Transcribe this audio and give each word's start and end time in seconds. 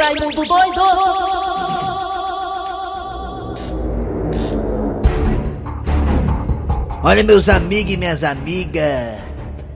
Raimundo 0.00 0.46
doido! 0.46 0.80
Olha, 7.02 7.22
meus 7.22 7.50
amigos 7.50 7.92
e 7.92 7.96
minhas 7.98 8.24
amigas. 8.24 9.20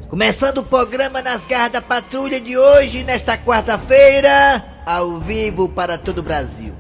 Começando 0.09 0.59
o 0.59 0.65
programa 0.65 1.21
nas 1.21 1.45
garras 1.45 1.73
da 1.73 1.83
patrulha 1.83 2.41
de 2.41 2.57
hoje, 2.57 3.05
nesta 3.05 3.37
quarta-feira, 3.37 4.65
ao 4.87 5.19
vivo 5.19 5.69
para 5.69 5.99
todo 5.99 6.21
o 6.21 6.23
Brasil. 6.23 6.73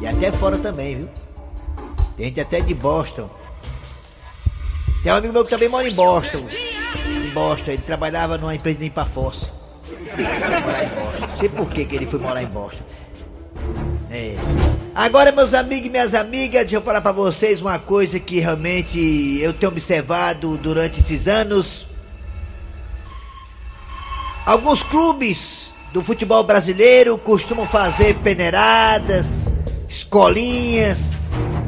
E 0.00 0.06
até 0.06 0.32
fora 0.32 0.56
também, 0.56 0.96
viu? 0.96 1.08
Tem 2.16 2.28
gente 2.28 2.40
até 2.40 2.60
de 2.60 2.72
Boston. 2.72 3.28
Tem 5.02 5.12
um 5.12 5.16
amigo 5.16 5.34
meu 5.34 5.44
que 5.44 5.50
também 5.50 5.68
mora 5.68 5.86
em 5.86 5.94
Boston. 5.94 6.46
Em 7.06 7.30
Boston, 7.34 7.70
ele 7.70 7.82
trabalhava 7.82 8.38
numa 8.38 8.54
empresa 8.54 8.78
de 8.78 8.84
limpar 8.84 9.06
Não 10.18 11.36
sei 11.36 11.48
por 11.48 11.68
que, 11.70 11.84
que 11.84 11.96
ele 11.96 12.06
foi 12.06 12.18
morar 12.18 12.42
em 12.42 12.46
Boston. 12.46 12.82
É. 14.10 14.34
Agora, 14.94 15.30
meus 15.30 15.54
amigos 15.54 15.86
e 15.86 15.90
minhas 15.90 16.14
amigas, 16.14 16.62
deixa 16.62 16.76
eu 16.76 16.82
falar 16.82 17.00
pra 17.00 17.12
vocês 17.12 17.60
uma 17.60 17.78
coisa 17.78 18.18
que 18.18 18.40
realmente 18.40 19.38
eu 19.40 19.52
tenho 19.52 19.70
observado 19.70 20.56
durante 20.58 21.00
esses 21.00 21.28
anos. 21.28 21.86
Alguns 24.44 24.82
clubes 24.82 25.72
do 25.92 26.02
futebol 26.02 26.42
brasileiro 26.42 27.16
costumam 27.18 27.66
fazer 27.66 28.14
peneiradas, 28.16 29.52
escolinhas, 29.88 31.12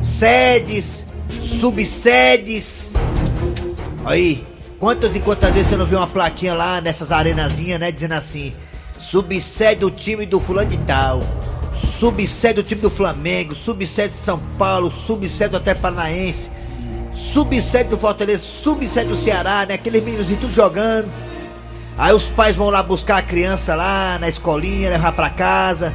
sedes, 0.03 1.05
subsedes. 1.39 2.92
Aí, 4.05 4.47
quantas 4.80 5.15
e 5.15 5.20
quantas 5.20 5.52
vezes 5.52 5.69
você 5.69 5.77
não 5.77 5.84
viu 5.84 5.98
uma 5.98 6.07
plaquinha 6.07 6.55
lá 6.55 6.80
nessas 6.80 7.12
arenazinhas, 7.12 7.79
né? 7.79 7.93
Dizendo 7.93 8.15
assim: 8.15 8.52
subsede 8.98 9.84
o 9.84 9.91
time 9.91 10.25
do 10.25 10.41
fulano 10.41 10.70
de 10.70 10.79
tal, 10.79 11.23
subsede 11.75 12.59
o 12.59 12.62
time 12.65 12.80
do 12.80 12.91
Flamengo, 12.91 13.55
subsede 13.55 14.16
São 14.16 14.41
Paulo, 14.58 14.91
subsede 14.91 15.55
até 15.55 15.75
Paranaense, 15.75 16.51
subsede 17.12 17.91
do 17.91 17.98
Fortaleza, 17.98 18.42
subsede 18.42 19.11
do 19.11 19.17
Ceará, 19.17 19.67
né? 19.67 19.75
Aqueles 19.75 20.03
meninos 20.03 20.28
tudo 20.28 20.53
jogando. 20.53 21.08
Aí 21.98 22.14
os 22.14 22.31
pais 22.31 22.56
vão 22.56 22.70
lá 22.70 22.83
buscar 22.83 23.19
a 23.19 23.23
criança 23.23 23.75
lá 23.75 24.19
na 24.19 24.28
escolinha, 24.28 24.89
levar 24.89 25.12
pra 25.12 25.28
casa. 25.28 25.95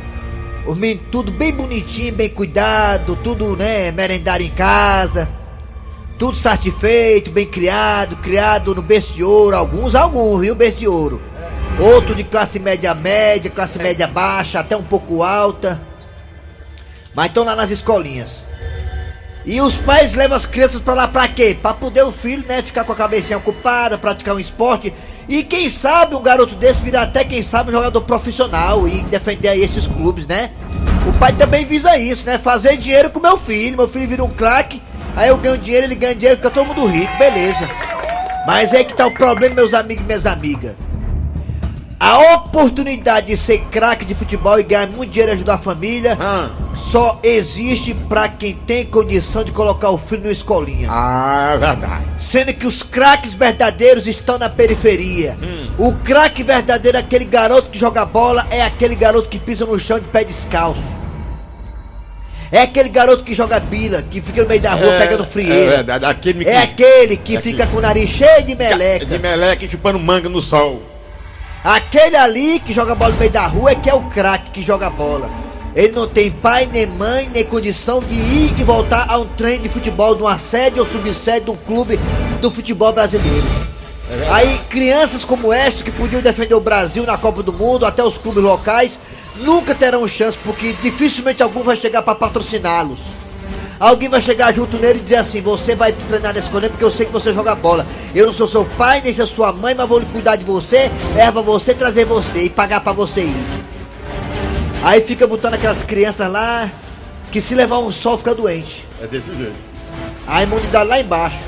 Os 0.68 0.78
meninos 0.78 1.08
tudo 1.12 1.32
bem 1.32 1.52
bonitinho, 1.52 2.14
bem 2.14 2.30
cuidado, 2.30 3.18
tudo, 3.24 3.56
né, 3.56 3.92
merendar 3.92 4.42
em 4.42 4.50
casa. 4.50 5.28
Tudo 6.18 6.38
satisfeito, 6.38 7.30
bem 7.30 7.46
criado, 7.46 8.16
criado 8.18 8.74
no 8.74 8.82
berço 8.82 9.14
de 9.14 9.24
ouro, 9.24 9.56
alguns, 9.56 9.94
alguns, 9.94 10.42
viu, 10.42 10.56
berço 10.56 10.78
de 10.78 10.88
ouro. 10.88 11.22
Outro 11.78 12.16
de 12.16 12.24
classe 12.24 12.58
média 12.58 12.94
média, 12.96 13.52
classe 13.52 13.78
média 13.78 14.08
baixa, 14.08 14.60
até 14.60 14.78
um 14.78 14.84
pouco 14.84 15.24
alta. 15.24 15.82
Mas 17.14 17.28
estão 17.28 17.44
lá 17.44 17.54
nas 17.54 17.70
escolinhas. 17.70 18.46
E 19.46 19.60
os 19.62 19.76
pais 19.76 20.16
levam 20.16 20.38
as 20.38 20.46
crianças 20.46 20.82
pra 20.82 20.94
lá 20.94 21.08
pra 21.08 21.28
quê? 21.28 21.56
Pra 21.62 21.74
poder 21.74 22.04
o 22.04 22.12
filho, 22.12 22.44
né, 22.48 22.62
ficar 22.62 22.84
com 22.84 22.94
a 22.94 22.96
cabecinha 22.96 23.38
ocupada, 23.38 23.98
praticar 23.98 24.36
um 24.36 24.40
esporte. 24.40 24.94
E 25.28 25.44
quem 25.44 25.70
sabe 25.70 26.16
um 26.16 26.22
garoto 26.22 26.56
desse 26.56 26.80
virar 26.80 27.04
até, 27.04 27.24
quem 27.24 27.44
sabe, 27.44 27.70
um 27.70 27.74
jogador 27.74 28.02
profissional 28.02 28.88
e 28.88 29.02
defender 29.04 29.50
aí 29.50 29.62
esses 29.62 29.86
clubes, 29.86 30.26
né? 30.26 30.50
O 31.08 31.14
pai 31.20 31.34
também 31.34 31.64
visa 31.66 31.98
isso, 31.98 32.26
né? 32.26 32.40
Fazer 32.40 32.78
dinheiro 32.78 33.12
com 33.12 33.20
meu 33.20 33.38
filho. 33.38 33.78
Meu 33.78 33.88
filho 33.88 34.08
vira 34.08 34.24
um 34.24 34.30
craque, 34.30 34.82
aí 35.16 35.30
eu 35.30 35.38
ganho 35.38 35.58
dinheiro, 35.58 35.86
ele 35.88 35.96
ganha 35.96 36.14
dinheiro, 36.16 36.38
fica 36.38 36.50
todo 36.50 36.66
mundo 36.68 36.86
rico, 36.86 37.18
beleza. 37.18 37.68
Mas 38.46 38.74
aí 38.74 38.86
que 38.86 38.94
tá 38.94 39.08
o 39.08 39.14
problema, 39.14 39.56
meus 39.56 39.74
amigos 39.74 40.04
e 40.04 40.08
minhas 40.08 40.26
amigas. 40.26 40.74
A 41.98 42.36
oportunidade 42.36 43.28
de 43.28 43.38
ser 43.38 43.60
craque 43.72 44.04
de 44.06 44.14
futebol 44.14 44.60
e 44.60 44.64
ganhar 44.64 44.86
muito 44.88 45.12
dinheiro 45.12 45.32
e 45.32 45.36
ajudar 45.36 45.56
a 45.56 45.58
família 45.58 46.18
Ah, 46.20 46.52
só 46.76 47.20
existe 47.24 47.94
pra 47.94 48.28
quem 48.28 48.54
tem 48.54 48.86
condição 48.86 49.44
de 49.46 49.52
colocar 49.54 49.90
o 49.90 49.98
filho 49.98 50.24
na 50.26 50.32
escolinha. 50.32 50.90
ah, 50.92 51.54
é 51.54 51.58
verdade. 51.58 52.04
Sendo 52.20 52.54
que 52.54 52.68
os 52.68 52.84
craques 52.84 53.34
verdadeiros 53.34 54.06
estão 54.08 54.38
na 54.38 54.50
periferia. 54.50 55.38
O 55.80 55.94
craque 55.94 56.44
verdadeiro, 56.44 56.98
aquele 56.98 57.26
garoto 57.26 57.72
que 57.72 57.80
joga 57.80 58.06
bola, 58.06 58.46
é 58.52 58.62
aquele 58.62 58.94
garoto 58.96 59.30
que 59.30 59.40
pisa 59.40 59.66
no 59.66 59.80
chão 59.80 59.98
de 59.98 60.06
pé 60.08 60.24
descalço. 60.26 60.96
É 62.52 62.62
aquele 62.62 62.90
garoto 62.90 63.24
que 63.24 63.34
joga 63.34 63.60
bila, 63.60 64.02
que 64.04 64.22
fica 64.22 64.44
no 64.44 64.48
meio 64.48 64.62
da 64.62 64.74
rua 64.74 64.94
É, 64.94 65.00
pegando 65.00 65.24
É 65.24 65.28
frieira. 65.28 65.76
verdade, 65.78 66.06
aquele 66.06 66.46
É 66.48 66.58
aquele 66.64 67.18
que 67.18 67.38
É 67.38 67.42
fica 67.42 67.64
aquele- 67.64 67.72
com 67.72 67.78
o 67.80 67.82
nariz 67.82 68.10
cheio 68.10 68.44
de 68.46 68.56
meleca. 68.56 69.06
De 69.06 69.18
meleca 69.20 69.66
e 69.66 69.70
chupando 69.70 70.00
manga 70.00 70.30
no 70.30 70.42
sol. 70.42 70.82
Aquele 71.64 72.16
ali 72.16 72.60
que 72.60 72.72
joga 72.74 72.94
bola 72.94 73.12
no 73.14 73.18
meio 73.20 73.32
da 73.32 73.48
rua 73.48 73.72
é 73.72 73.76
que 73.76 73.90
é 73.90 73.94
o 73.94 74.02
craque 74.04 74.52
que 74.52 74.62
joga 74.62 74.90
bola. 74.90 75.30
Ele 75.76 75.92
não 75.92 76.08
tem 76.08 76.32
pai, 76.32 76.70
nem 76.72 76.86
mãe, 76.86 77.30
nem 77.34 77.44
condição 77.44 78.00
de 78.00 78.14
ir 78.14 78.54
e 78.58 78.64
voltar 78.64 79.08
a 79.10 79.18
um 79.18 79.26
treino 79.26 79.64
de 79.64 79.70
futebol 79.70 80.16
de 80.16 80.22
uma 80.22 80.38
sede 80.38 80.80
ou 80.80 80.86
subsede 80.86 81.46
de 81.46 81.52
um 81.52 81.56
clube 81.58 82.00
do 82.40 82.50
futebol 82.52 82.94
brasileiro. 82.94 83.46
Aí 84.32 84.60
crianças 84.70 85.26
como 85.26 85.52
esta 85.52 85.84
que 85.84 85.92
podiam 85.92 86.22
defender 86.22 86.54
o 86.54 86.62
Brasil 86.62 87.04
na 87.04 87.18
Copa 87.18 87.42
do 87.42 87.52
Mundo, 87.52 87.86
até 87.86 88.04
os 88.04 88.18
clubes 88.20 88.42
locais, 88.44 88.92
nunca 89.38 89.76
terão 89.76 90.08
chance, 90.08 90.38
porque 90.44 90.74
dificilmente 90.82 91.42
algum 91.42 91.64
vai 91.64 91.76
chegar 91.76 92.02
para 92.02 92.16
patrociná-los. 92.16 93.00
Alguém 93.80 94.08
vai 94.08 94.22
chegar 94.22 94.54
junto 94.54 94.78
nele 94.78 95.00
e 95.00 95.04
dizer 95.04 95.18
assim: 95.18 95.42
Você 95.42 95.76
vai 95.76 95.92
treinar 95.92 96.34
nesse 96.34 96.46
escolinha 96.46 96.70
porque 96.70 96.84
eu 96.84 96.92
sei 96.92 97.06
que 97.06 97.12
você 97.12 97.34
joga 97.34 97.56
bola. 97.56 97.86
Eu 98.14 98.26
não 98.26 98.34
sou 98.34 98.48
seu 98.48 98.66
pai, 98.78 99.02
nem 99.02 99.14
sou 99.14 99.28
sua 99.28 99.52
mãe, 99.52 99.76
mas 99.76 99.88
vou 99.88 100.02
cuidar 100.02 100.38
de 100.38 100.46
você, 100.46 100.90
erva 101.16 101.42
você, 101.42 101.74
trazer 101.74 102.06
você 102.06 102.44
e 102.44 102.50
pagar 102.50 102.82
pra 102.82 102.94
você 102.94 103.22
ir. 103.22 103.36
Aí 104.82 105.02
fica 105.02 105.28
botando 105.28 105.56
aquelas 105.56 105.84
crianças 105.84 106.32
lá 106.32 106.70
que 107.32 107.42
se 107.42 107.54
levar 107.54 107.80
um 107.80 107.92
sol 107.92 108.18
fica 108.18 108.34
doente. 108.34 108.86
É 109.02 109.08
desse 109.08 109.34
jeito. 109.36 109.56
A 110.28 110.44
imunidade 110.44 110.90
lá 110.90 111.00
embaixo. 111.00 111.40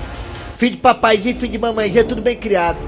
Filho 0.58 0.72
de 0.72 0.78
papaizinho, 0.78 1.36
filho 1.36 1.52
de 1.52 1.58
mamãezinha, 1.59 2.04
tudo 2.04 2.22
bem 2.22 2.36
criado. 2.36 2.80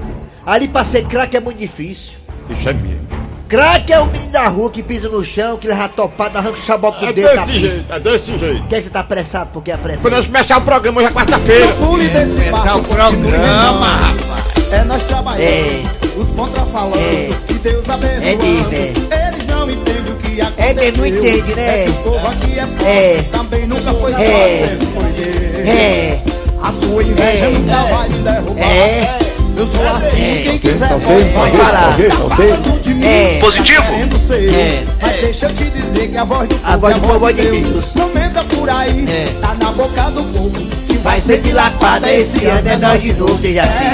Ali 0.44 0.68
pra 0.68 0.84
ser 0.84 1.06
craque 1.06 1.36
é 1.36 1.40
muito 1.40 1.58
difícil. 1.58 2.14
Isso 2.50 2.68
é 2.68 2.72
mesmo. 2.72 3.19
Craque 3.50 3.92
é 3.92 3.98
o 3.98 4.06
menino 4.06 4.30
da 4.30 4.46
rua 4.46 4.70
que 4.70 4.80
pisa 4.80 5.08
no 5.08 5.24
chão, 5.24 5.56
que 5.56 5.66
leva 5.66 5.88
topado, 5.88 6.38
arranca 6.38 6.56
o 6.56 6.62
chabope 6.62 7.00
do 7.00 7.06
É 7.06 7.12
dedo 7.12 7.34
da 7.34 7.44
desse 7.44 7.58
jeito, 7.60 7.92
é 7.92 7.98
desse 8.00 8.38
jeito. 8.38 8.60
Por 8.60 8.68
que 8.68 8.82
você 8.82 8.90
tá 8.90 9.00
apressado? 9.00 9.50
Por 9.52 9.60
que 9.64 9.72
apressado? 9.72 10.02
Quando 10.02 10.14
nós 10.14 10.26
começar 10.26 10.58
o 10.58 10.60
programa 10.60 11.00
hoje 11.00 11.08
é 11.08 11.12
quarta-feira. 11.12 11.66
Pule 11.80 12.06
desse 12.08 12.34
Começar 12.36 12.76
o 12.76 12.82
barco, 12.82 13.18
programa, 13.18 13.86
rapaz. 13.88 14.72
É 14.72 14.84
nós 14.84 15.04
trabalhando, 15.04 15.42
É. 15.42 15.82
os 16.16 16.26
contra 16.30 16.64
falando, 16.66 16.96
É. 16.96 17.30
e 17.48 17.54
Deus 17.54 17.88
abençoando. 17.88 18.22
É 18.24 18.36
mesmo, 18.36 18.72
Eles 19.10 19.46
não 19.48 19.68
entendem 19.68 20.12
o 20.12 20.16
que 20.16 20.40
aconteceu. 20.40 20.66
É 20.70 20.74
mesmo, 20.74 20.96
não 20.98 21.06
entende, 21.06 21.54
né? 21.56 21.80
É 21.80 21.84
que 21.86 21.90
o 21.90 21.94
povo 22.04 22.26
aqui 22.28 22.58
é 22.60 22.66
pobre, 22.66 22.84
É. 22.86 23.24
também 23.32 23.66
nunca 23.66 23.94
foi 23.94 24.12
só, 24.14 24.20
É. 24.20 24.68
sempre 24.68 24.86
foi 24.86 25.10
Deus. 25.10 25.68
É, 25.68 26.18
A 26.62 26.72
sua 26.72 27.02
inveja 27.02 27.46
É. 27.46 27.50
nunca 27.50 27.82
vai 27.96 28.08
me 28.10 28.18
derrubar. 28.18 28.62
É. 28.62 29.18
Eu 29.56 29.66
sou 29.66 29.86
assim, 29.88 30.22
É. 30.22 30.42
quem 30.44 30.58
quiser 30.58 30.88
pode 30.88 31.04
Pode 31.34 31.56
falar. 31.56 31.96
Tá 31.96 32.36
falando 32.36 32.79
É. 33.02 33.34
tá 33.34 33.40
Positivo? 33.40 33.82
ser. 34.26 34.54
É. 34.54 34.84
Mas 35.00 35.20
deixa 35.20 35.46
eu 35.46 35.54
te 35.54 35.64
dizer 35.70 36.08
que 36.08 36.16
a 36.18 36.24
voz 36.24 36.48
do 36.48 36.54
povo 36.56 36.72
A 36.72 36.76
voz 36.76 36.94
é 36.94 36.98
do 36.98 37.08
povo 37.08 37.28
é 37.28 37.32
de 37.32 37.42
Deus. 37.42 37.84
Não 37.94 38.08
menta 38.08 38.44
por 38.44 38.68
aí, 38.70 39.06
É. 39.08 39.28
tá 39.40 39.54
na 39.54 39.70
boca 39.72 40.02
do 40.10 40.22
povo. 40.24 40.70
que 40.86 40.96
vai 40.98 41.20
ser 41.20 41.40
dilapada 41.40 42.12
esse 42.12 42.44
ano, 42.46 42.68
é 42.68 42.76
nós 42.76 43.02
de 43.02 43.12
novo, 43.14 43.34
desde 43.36 43.60
assim. 43.60 43.68
É, 43.84 43.92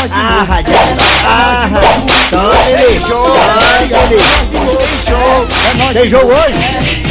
nós 0.00 0.10
de 0.10 0.16
Ah, 0.18 0.32
novo. 0.40 0.52
radial. 0.52 0.84
Ah, 1.24 1.68
radial. 1.70 2.52
ele. 2.88 3.00
show. 3.00 3.26
Tem 3.78 4.98
show. 5.06 5.46
É 5.70 5.74
nós 5.76 5.92
Tem 5.92 6.02
de 6.02 6.08
jogo 6.10 6.28
novo. 6.28 6.40
hoje? 6.40 6.58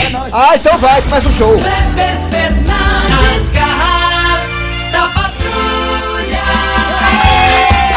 É 0.06 0.10
nós 0.10 0.26
de 0.26 0.32
Ah, 0.34 0.52
então 0.56 0.78
vai, 0.78 1.02
começa 1.04 1.28
o 1.28 1.32
show. 1.32 1.58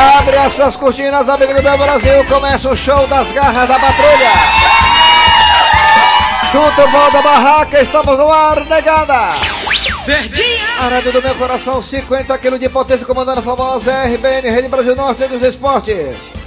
Abre 0.00 0.36
as 0.38 0.54
suas 0.54 0.76
cortinas, 0.76 1.28
amigo 1.28 1.52
do 1.52 1.62
meu 1.62 1.76
Brasil. 1.76 2.24
Começa 2.26 2.70
o 2.70 2.76
show 2.76 3.06
das 3.06 3.30
garras 3.32 3.68
da 3.68 3.78
patrulha. 3.78 4.30
Chuta 6.50 6.86
o 6.86 6.90
pau 6.90 7.10
da 7.10 7.20
barraca, 7.20 7.82
estamos 7.82 8.18
no 8.18 8.32
ar, 8.32 8.64
negada. 8.64 9.28
A 10.78 10.88
rádio 10.88 11.12
do 11.12 11.22
meu 11.22 11.34
coração, 11.34 11.82
50 11.82 12.38
quilos 12.38 12.58
de 12.58 12.70
potência, 12.70 13.06
comandando 13.06 13.40
a 13.40 13.42
famosa 13.42 13.92
RBN, 14.04 14.50
Rede 14.50 14.68
Brasil 14.68 14.96
Norte 14.96 15.26
dos 15.26 15.42
Esportes. 15.42 16.39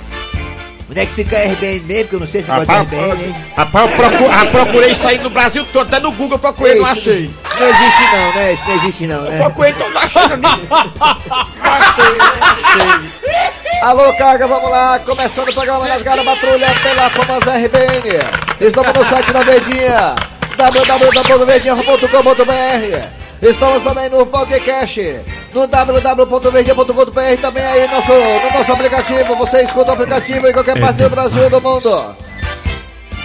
Onde 0.93 1.01
é 1.01 1.05
que 1.07 1.13
fica 1.15 1.35
a 1.35 1.39
RBN 1.39 1.79
mesmo? 1.87 2.09
Que 2.09 2.15
eu 2.15 2.19
não 2.19 2.27
sei 2.27 2.43
se 2.43 2.47
gosta 2.51 2.65
de 2.67 2.71
Rapaz, 2.71 2.87
RBN, 2.87 3.23
hein? 3.23 3.35
rapaz, 3.57 3.89
eu 3.89 3.95
procu- 3.97 4.29
ah, 4.31 4.45
procurei 4.45 4.91
isso 4.91 5.07
aí 5.07 5.17
no 5.17 5.29
Brasil 5.31 5.65
todo, 5.73 5.87
até 5.87 5.99
no 5.99 6.11
Google 6.11 6.35
eu 6.35 6.39
procurei, 6.39 6.75
não 6.75 6.83
Isso 6.83 6.91
achei. 6.99 7.31
Não 7.59 7.67
existe 7.67 8.03
não, 8.13 8.33
né? 8.35 8.53
Isso 8.53 8.63
não 8.67 8.75
existe 8.75 9.07
não, 9.07 9.21
né? 9.23 9.37
Procurei, 9.39 9.71
então 9.71 9.89
não 9.89 10.01
achei. 10.01 10.21
Não 10.37 10.51
achei, 10.51 12.15
não 12.15 12.45
achei. 12.45 13.81
Alô, 13.81 14.13
carga, 14.17 14.45
vamos 14.47 14.69
lá. 14.69 14.99
Começando 14.99 15.49
o 15.49 15.53
programa 15.53 15.87
nas 15.87 16.03
garras 16.03 16.23
patrulha 16.25 16.69
pela 16.83 17.09
famosa 17.09 17.53
RBN. 17.57 18.19
Estamos 18.61 18.93
no 18.93 19.03
site 19.09 19.33
da 19.33 19.41
Verdinha, 19.41 20.15
www.verdinha.com.br. 20.55 23.12
Estamos 23.43 23.83
também 23.83 24.09
no 24.09 24.25
podcast, 24.25 25.19
no 25.53 25.67
www.verdinha.com.br. 25.67 27.41
Também 27.41 27.65
aí 27.65 27.87
nosso, 27.89 28.13
no 28.13 28.57
nosso 28.57 28.71
aplicativo. 28.71 29.35
Você 29.35 29.63
escuta 29.63 29.91
o 29.91 29.93
aplicativo 29.95 30.47
em 30.47 30.53
qualquer 30.53 30.79
parte 30.79 31.03
do 31.03 31.09
Brasil 31.09 31.47
e 31.47 31.49
do 31.49 31.59
mundo. 31.59 32.15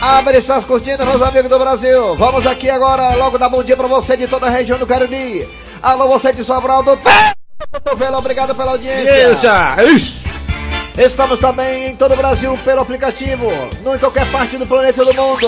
Abre 0.03 0.41
suas 0.41 0.65
cortinas, 0.65 1.07
meus 1.07 1.23
amigos 1.23 1.49
do 1.49 1.59
Brasil. 1.61 2.17
Vamos 2.17 2.45
aqui 2.49 2.69
agora, 2.69 3.15
logo 3.15 3.39
dar 3.39 3.49
bom 3.49 3.63
dia 3.63 3.77
pra 3.77 3.87
você 3.87 4.17
de 4.17 4.27
toda 4.27 4.47
a 4.47 4.51
região 4.51 4.77
do 4.77 4.89
Cariri. 4.89 5.49
Alô, 5.81 6.09
você 6.09 6.33
de 6.33 6.43
Sobral 6.43 6.83
do 6.83 6.97
Pé. 6.97 7.33
Cotovelo, 7.73 8.19
Obrigado 8.19 8.57
pela 8.57 8.73
audiência. 8.73 9.11
Isso! 9.85 10.19
Estamos 10.97 11.39
também 11.39 11.91
em 11.91 11.97
todo 11.97 12.15
o 12.15 12.17
Brasil 12.17 12.59
pelo 12.65 12.81
aplicativo, 12.81 13.49
não 13.85 13.95
em 13.95 13.99
qualquer 14.01 14.29
parte 14.33 14.59
do 14.59 14.67
planeta 14.67 15.05
do 15.05 15.15
mundo. 15.15 15.47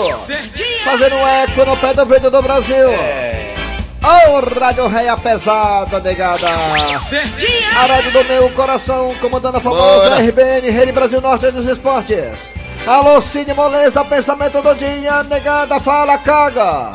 Fazendo 0.85 1.15
um 1.17 1.27
eco 1.27 1.65
no 1.65 1.75
pé 1.75 1.93
do 1.93 2.01
ouvido 2.03 2.31
do 2.31 2.41
Brasil. 2.41 2.87
Ô, 4.03 4.39
Rádio 4.59 4.87
Reia 4.87 5.15
Pesada, 5.15 5.99
negada. 5.99 6.47
A 6.47 7.85
rádio 7.85 8.11
do 8.11 8.23
meu 8.23 8.49
coração, 8.51 9.13
comandando 9.21 9.57
a 9.57 9.61
famosa 9.61 10.09
Bora. 10.09 10.23
RBN, 10.23 10.69
Rede 10.71 10.91
Brasil 10.91 11.21
Norte 11.21 11.51
dos 11.51 11.67
Esportes. 11.67 12.39
Alô, 12.87 13.21
Cine 13.21 13.53
Moleza, 13.53 14.03
pensamento 14.03 14.59
do 14.59 14.73
dia, 14.73 15.21
negada, 15.23 15.79
fala, 15.79 16.17
caga. 16.17 16.93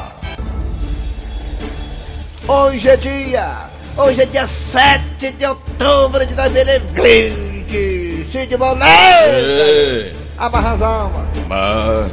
Hoje 2.49 2.89
é 2.89 2.97
dia, 2.97 3.71
hoje 3.97 4.23
é 4.23 4.27
dia 4.27 4.47
7 4.49 5.31
de 5.33 5.47
outubro 5.47 6.27
de 6.27 6.35
2020. 6.35 8.29
Cine 8.33 8.57
Moleza, 8.57 10.17
amarra 10.37 10.73
as 10.73 10.83
almas. 10.83 11.27
mas 11.47 12.11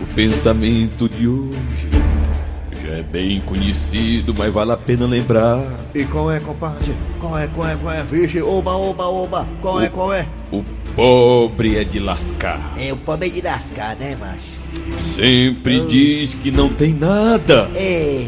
o 0.00 0.06
pensamento 0.14 1.08
de 1.08 1.26
hoje 1.26 1.90
já 2.82 2.92
é 2.94 3.02
bem 3.02 3.40
conhecido, 3.40 4.34
mas 4.36 4.52
vale 4.52 4.72
a 4.72 4.76
pena 4.76 5.06
lembrar. 5.06 5.62
E 5.94 6.04
qual 6.04 6.30
é, 6.30 6.40
compadre? 6.40 6.94
Qual 7.20 7.36
é, 7.38 7.46
qual 7.48 7.68
é, 7.68 7.76
qual 7.76 7.94
é? 7.94 8.02
Vixe, 8.04 8.40
oba, 8.40 8.72
oba, 8.72 9.06
oba. 9.06 9.46
Qual 9.60 9.80
é, 9.80 9.88
qual 9.88 10.12
é? 10.12 10.26
O 10.52 10.62
pobre 10.94 11.76
é 11.78 11.84
de 11.84 11.98
lascar. 11.98 12.74
É 12.78 12.92
o 12.92 12.96
pobre 12.96 13.30
de 13.30 13.40
lascar, 13.40 13.96
né, 13.96 14.16
macho? 14.16 14.58
Sempre 15.14 15.80
diz 15.86 16.34
que 16.34 16.50
não 16.50 16.68
tem 16.68 16.92
nada, 16.94 17.70
É. 17.74 18.26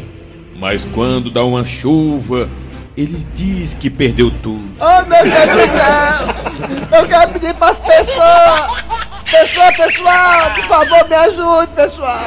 mas 0.58 0.84
quando 0.84 1.30
dá 1.30 1.44
uma 1.44 1.64
chuva, 1.64 2.48
ele 2.96 3.26
diz 3.34 3.74
que 3.74 3.88
perdeu 3.88 4.30
tudo. 4.30 4.72
Ô, 4.82 5.06
meu 5.06 5.22
Deus 5.22 5.32
do 5.32 5.78
céu! 5.78 6.98
Eu 7.00 7.08
quero 7.08 7.30
pedir 7.32 7.54
pras 7.54 7.78
pessoas! 7.78 8.84
Pessoa, 9.30 9.72
pessoal, 9.72 10.50
por 10.54 10.64
favor, 10.66 11.08
me 11.08 11.14
ajude, 11.14 11.72
pessoal! 11.74 12.20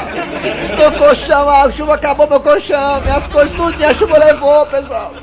Meu 0.77 0.92
colchão, 0.94 1.50
a 1.50 1.69
chuva 1.69 1.95
acabou 1.95 2.27
meu 2.27 2.39
colchão, 2.39 3.01
minhas 3.01 3.27
coisas, 3.27 3.56
tudo 3.56 3.83
a 3.83 3.94
chuva 3.94 4.18
levou, 4.18 4.65
pessoal! 4.68 5.13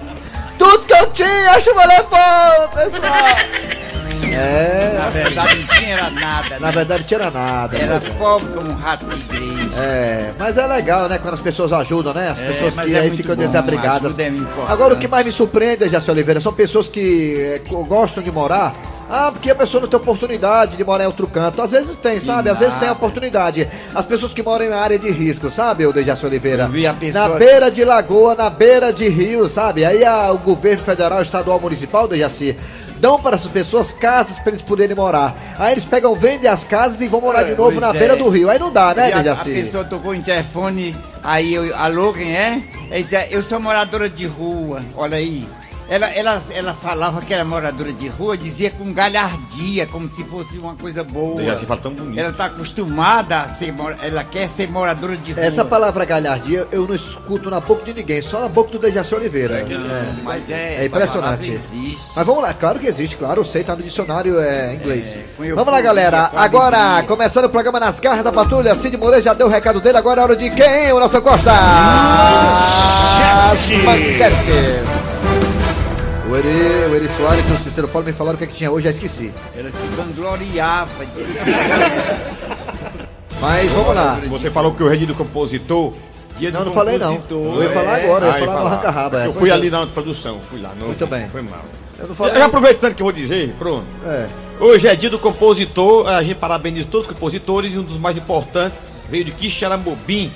Tudo 0.59 0.85
que 0.85 0.93
eu 0.93 1.11
tinha, 1.13 1.53
a 1.53 1.61
chuva 1.61 1.87
levou, 1.87 2.69
pessoal! 2.75 3.80
É, 4.27 4.97
Na 4.99 5.09
verdade 5.11 5.57
não 5.61 5.67
tinha 5.77 6.11
nada, 6.11 6.59
na 6.61 6.67
né? 6.67 6.73
verdade 6.73 7.05
tira 7.05 7.31
nada. 7.31 7.77
Era 7.77 7.99
né? 8.01 8.11
pobre 8.19 8.53
como 8.53 8.71
um 8.71 8.75
rato 8.75 9.05
de 9.07 9.17
igreja. 9.37 9.79
É, 9.81 10.33
mas 10.39 10.57
é 10.57 10.67
legal, 10.67 11.09
né, 11.09 11.19
quando 11.19 11.35
as 11.35 11.41
pessoas 11.41 11.73
ajudam, 11.73 12.13
né? 12.15 12.31
As 12.31 12.41
É, 12.41 12.47
pessoas 12.53 12.75
mas 12.75 12.89
que 12.89 12.97
é 12.97 13.01
aí 13.01 13.17
ficam 13.17 13.37
bom, 13.37 13.43
desabrigadas. 13.47 14.19
é. 14.19 14.33
Agora, 14.69 14.95
o 14.95 14.99
que 14.99 15.09
mais 15.09 15.27
me 15.27 15.33
surpreende, 15.33 15.89
Jaci 15.89 16.11
Oliveira, 16.11 16.41
são 16.41 16.53
pessoas 16.53 16.89
que 16.89 17.37
é, 17.39 17.61
gostam 17.87 18.23
de 18.23 18.31
morar. 18.31 18.75
Ah, 19.13 19.33
porque 19.33 19.51
a 19.51 19.55
pessoa 19.57 19.81
não 19.81 19.89
tem 19.89 19.99
oportunidade 19.99 20.77
de 20.77 20.85
morar 20.85 21.03
em 21.03 21.07
outro 21.09 21.27
canto. 21.27 21.61
Às 21.61 21.73
vezes 21.73 21.97
tem, 21.97 22.21
sabe? 22.21 22.49
Às 22.49 22.61
vezes 22.61 22.77
tem 22.77 22.89
a 22.89 22.93
oportunidade. 22.93 23.67
As 23.93 24.05
pessoas 24.05 24.33
que 24.33 24.41
moram 24.41 24.67
em 24.67 24.73
área 24.73 24.97
de 25.01 25.11
risco, 25.11 25.51
sabe, 25.51 25.85
o 25.85 25.93
Dejaci 25.93 26.25
Oliveira? 26.27 26.63
Eu 26.65 26.69
vi 26.69 26.87
a 26.87 26.95
pessoa- 26.95 27.29
Na 27.31 27.35
beira 27.37 27.71
de 27.73 27.85
lagoa, 27.85 28.37
na 28.37 28.49
beira 28.49 28.93
de 28.93 29.09
rio, 29.09 29.49
sabe? 29.49 29.85
Aí 29.85 30.05
a- 30.05 30.31
o 30.31 30.39
governo 30.39 30.85
federal, 30.85 31.21
estadual, 31.23 31.59
municipal, 31.59 32.07
Dejaci, 32.07 32.57
dão 33.01 33.19
para 33.19 33.37
essas 33.37 33.51
pessoas 33.51 33.93
casas 33.93 34.39
para 34.39 34.53
eles 34.53 34.63
poderem 34.63 34.95
morar. 34.95 35.35
Aí 35.59 35.73
eles 35.73 35.85
pegam, 35.85 36.15
vendem 36.15 36.49
as 36.49 36.65
casas 36.65 37.01
e 37.01 37.09
vão 37.09 37.21
morar 37.21 37.43
de 37.43 37.51
novo 37.51 37.73
Pois 37.73 37.81
na 37.81 37.91
é. 37.91 37.99
beira 37.99 38.17
do 38.17 38.29
rio. 38.29 38.51
Aí 38.51 38.59
não 38.59 38.73
dá, 38.73 38.95
né, 38.95 39.13
a, 39.13 39.33
a 39.33 39.37
pessoa 39.37 39.85
tocou 39.85 40.13
o 40.13 40.15
interfone, 40.15 40.95
aí 41.23 41.55
eu, 41.55 41.75
alô, 41.77 42.13
quem 42.13 42.31
é? 42.37 42.63
Dizia, 42.93 43.27
eu 43.31 43.43
sou 43.43 43.61
moradora 43.61 44.09
de 44.09 44.27
rua, 44.27 44.83
olha 44.97 45.17
aí. 45.17 45.49
Ela, 45.91 46.07
ela, 46.15 46.41
ela 46.51 46.73
falava 46.73 47.21
que 47.21 47.35
era 47.35 47.45
moradora 47.45 47.93
de 47.93 48.07
rua, 48.07 48.39
dizia 48.39 48.71
com 48.71 48.93
galhardia, 48.95 49.89
como 49.89 50.09
se 50.09 50.23
fosse 50.23 50.57
uma 50.57 50.77
coisa 50.77 51.03
boa. 51.03 51.41
Dejaci 51.41 51.67
fala 51.67 51.81
tão 51.81 51.93
bonito. 51.93 52.17
Ela 52.17 52.33
tá 52.33 52.45
acostumada 52.45 53.41
a 53.41 53.49
ser, 53.49 53.75
ela 54.01 54.23
quer 54.23 54.49
ser 54.49 54.71
moradora 54.71 55.17
de 55.17 55.33
rua. 55.33 55.45
Essa 55.45 55.65
palavra 55.65 56.05
galhardia 56.05 56.69
eu 56.71 56.87
não 56.87 56.95
escuto 56.95 57.51
na 57.51 57.59
boca 57.59 57.85
de 57.85 57.93
ninguém, 57.93 58.23
só 58.23 58.39
na 58.41 58.47
boca 58.49 58.71
do 58.71 58.79
Dejaci 58.79 59.17
Oliveira. 59.17 59.67
É. 59.69 60.23
Mas 60.23 60.49
é, 60.49 60.85
É 60.85 60.87
impressionante. 60.87 61.51
existe. 61.51 62.13
Mas 62.15 62.25
vamos 62.25 62.45
lá, 62.45 62.55
claro 62.55 62.79
que 62.79 62.87
existe, 62.87 63.17
claro, 63.17 63.41
eu 63.41 63.45
sei, 63.45 63.65
tá 63.65 63.75
no 63.75 63.83
dicionário 63.83 64.39
é, 64.39 64.77
inglês. 64.77 65.07
eu 65.41 65.57
vamos 65.57 65.73
lá, 65.73 65.81
galera. 65.81 66.31
Agora, 66.37 67.03
começando 67.03 67.47
o 67.47 67.51
programa 67.51 67.81
Nas 67.81 67.99
Garras 67.99 68.23
da 68.23 68.31
Patrulha, 68.31 68.77
Cid 68.77 68.97
Moreira 68.97 69.25
já 69.25 69.35
deu 69.35 69.49
o 69.49 69.51
recado 69.51 69.81
dele, 69.81 69.99
agora 69.99 70.21
é 70.21 70.25
hora 70.25 70.37
de 70.37 70.51
quem, 70.51 70.93
o 70.93 71.01
nosso 71.01 71.21
Costa? 71.21 71.51
As 73.51 73.69
manchetes. 73.85 74.90
O 76.31 76.37
Eri, 76.37 76.49
o 76.91 76.95
Eri 76.95 77.09
Soares 77.09 77.49
e 77.49 77.53
o 77.53 77.59
Cícero 77.59 77.89
Paulo 77.89 78.07
me 78.07 78.13
falaram 78.13 78.37
o 78.37 78.39
que, 78.39 78.45
é 78.45 78.47
que 78.47 78.55
tinha 78.55 78.71
hoje, 78.71 78.85
já 78.85 78.91
esqueci. 78.91 79.33
Ela 79.57 79.71
se 79.73 79.83
vangloriava 79.97 81.05
de 81.07 81.25
Mas 83.41 83.71
vamos 83.73 83.95
lá. 83.95 84.21
Você 84.29 84.51
falou 84.51 84.75
que 84.75 84.83
o 84.83 84.89
rei 84.89 85.05
do 85.07 85.15
compositor. 85.15 85.93
Dia 86.39 86.51
Não, 86.51 86.61
do 86.61 86.67
não 86.67 86.73
falei 86.73 86.99
não. 86.99 87.21
Eu 87.31 87.63
ia 87.63 87.71
falar 87.71 87.99
é. 87.99 88.05
agora, 88.05 88.27
eu 88.27 88.31
ia 88.31 88.37
Ah, 88.37 88.39
falar 88.39 88.53
no 88.53 88.59
falar. 88.59 88.71
arranca-raba. 88.73 89.23
é. 89.23 89.27
Eu 89.27 89.35
fui 89.35 89.51
ali 89.51 89.71
na 89.71 89.87
produção, 89.87 90.39
fui 90.49 90.61
lá. 90.61 90.73
Não, 90.79 90.87
Muito 90.87 91.07
bem. 91.07 91.29
Foi 91.31 91.43
mal. 91.43 91.61
Eu 91.99 92.09
não 92.09 92.15
falei. 92.15 92.35
já 92.35 92.47
aproveitando 92.47 92.95
que 92.95 93.03
eu 93.03 93.07
vou 93.07 93.13
dizer, 93.13 93.55
pronto. 93.59 93.87
É. 94.07 94.27
Hoje 94.59 94.89
é 94.89 94.95
dia 94.95 95.11
do 95.11 95.19
compositor, 95.19 96.09
a 96.09 96.23
gente 96.23 96.37
parabeniza 96.37 96.89
todos 96.91 97.07
os 97.07 97.13
compositores 97.13 97.75
e 97.75 97.79
um 97.79 97.83
dos 97.83 97.99
mais 97.99 98.17
importantes 98.17 98.89
veio 99.11 99.25
de 99.25 99.33
Quixaramobim, 99.33 100.33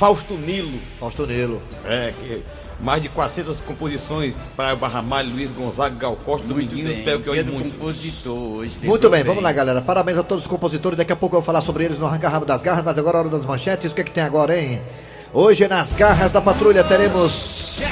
Fausto 0.00 0.32
Nilo. 0.32 0.80
Fausto 0.98 1.26
Nilo. 1.26 1.60
É, 1.84 2.14
que 2.18 2.42
mais 2.80 3.02
de 3.02 3.10
400 3.10 3.60
composições 3.60 4.34
para 4.56 4.74
Barramalho, 4.74 5.28
Luiz 5.30 5.50
Gonzaga, 5.50 5.94
Gal 5.94 6.16
Costa, 6.24 6.48
Dominguinho, 6.48 6.88
bem, 6.88 7.04
Theo 7.04 7.18
dia 7.18 7.34
que 7.34 7.42
do 7.42 7.52
muito. 7.52 7.78
compositor. 7.78 8.64
Muito 8.82 8.88
lembrou 8.88 9.10
bem, 9.10 9.22
vamos 9.22 9.42
lá, 9.42 9.52
galera. 9.52 9.82
Parabéns 9.82 10.16
a 10.16 10.22
todos 10.22 10.44
os 10.44 10.50
compositores. 10.50 10.96
Daqui 10.96 11.12
a 11.12 11.16
pouco 11.16 11.36
eu 11.36 11.40
vou 11.42 11.44
falar 11.44 11.60
sobre 11.60 11.84
eles 11.84 11.98
no 11.98 12.06
Arranca 12.06 12.30
Rabo 12.30 12.46
das 12.46 12.62
Garras, 12.62 12.82
mas 12.82 12.96
agora 12.96 13.18
é 13.18 13.20
hora 13.20 13.28
das 13.28 13.44
manchetes. 13.44 13.92
O 13.92 13.94
que 13.94 14.00
é 14.00 14.04
que 14.04 14.10
tem 14.10 14.22
agora, 14.22 14.58
hein? 14.58 14.80
Hoje 15.34 15.68
nas 15.68 15.92
garras 15.92 16.32
da 16.32 16.40
patrulha 16.40 16.82
teremos. 16.82 17.82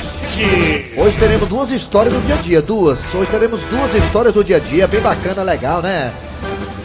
Hoje 0.96 1.18
teremos 1.18 1.46
duas 1.46 1.70
histórias 1.70 2.14
do 2.14 2.20
dia 2.24 2.36
a 2.36 2.38
dia, 2.38 2.62
duas. 2.62 3.14
Hoje 3.14 3.30
teremos 3.30 3.66
duas 3.66 3.94
histórias 3.94 4.32
do 4.32 4.42
dia 4.42 4.56
a 4.56 4.60
dia, 4.60 4.88
bem 4.88 5.00
bacana, 5.02 5.42
legal, 5.42 5.82
né? 5.82 6.14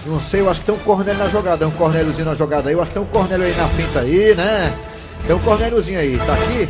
Não 0.06 0.20
sei, 0.20 0.42
eu 0.42 0.50
acho 0.50 0.60
que 0.60 0.66
tem 0.66 0.76
um 0.76 0.80
Cornélio 0.80 1.18
na 1.18 1.30
jogada, 1.30 1.64
é 1.64 1.68
um 1.68 1.72
Cornéliozinho 1.72 2.26
na 2.26 2.36
jogada 2.36 2.68
aí. 2.68 2.76
Eu 2.76 2.82
acho 2.82 2.92
que 2.92 3.00
tem 3.00 3.04
um 3.04 3.08
Cornélio 3.08 3.46
aí 3.46 3.56
na 3.56 3.70
finta 3.70 4.02
aí, 4.02 4.36
né? 4.36 4.74
Tem 5.26 5.36
um 5.36 5.40
Cornéliozinho 5.40 6.00
aí, 6.00 6.18
tá 6.18 6.34
aqui? 6.34 6.70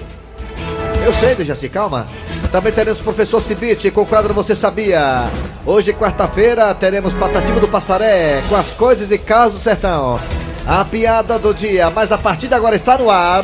Eu 1.06 1.14
sei, 1.14 1.36
Dejaci, 1.36 1.68
calma. 1.70 2.08
Também 2.52 2.72
teremos 2.72 3.00
o 3.00 3.04
professor 3.04 3.42
Cibite 3.42 3.90
com 3.90 4.02
o 4.02 4.06
quadro 4.06 4.34
Você 4.34 4.56
Sabia. 4.56 5.26
Hoje, 5.66 5.92
quarta-feira, 5.92 6.74
teremos 6.76 7.12
Patativa 7.14 7.60
do 7.60 7.68
Passaré 7.68 8.42
com 8.48 8.56
as 8.56 8.72
coisas 8.72 9.10
e 9.12 9.18
casos 9.18 9.54
do 9.54 9.60
sertão. 9.60 10.20
A 10.68 10.86
piada 10.86 11.40
do 11.40 11.54
dia, 11.54 11.90
mas 11.90 12.12
a 12.12 12.18
partir 12.18 12.48
de 12.48 12.54
agora 12.54 12.76
está 12.76 12.98
no 12.98 13.10
ar. 13.10 13.44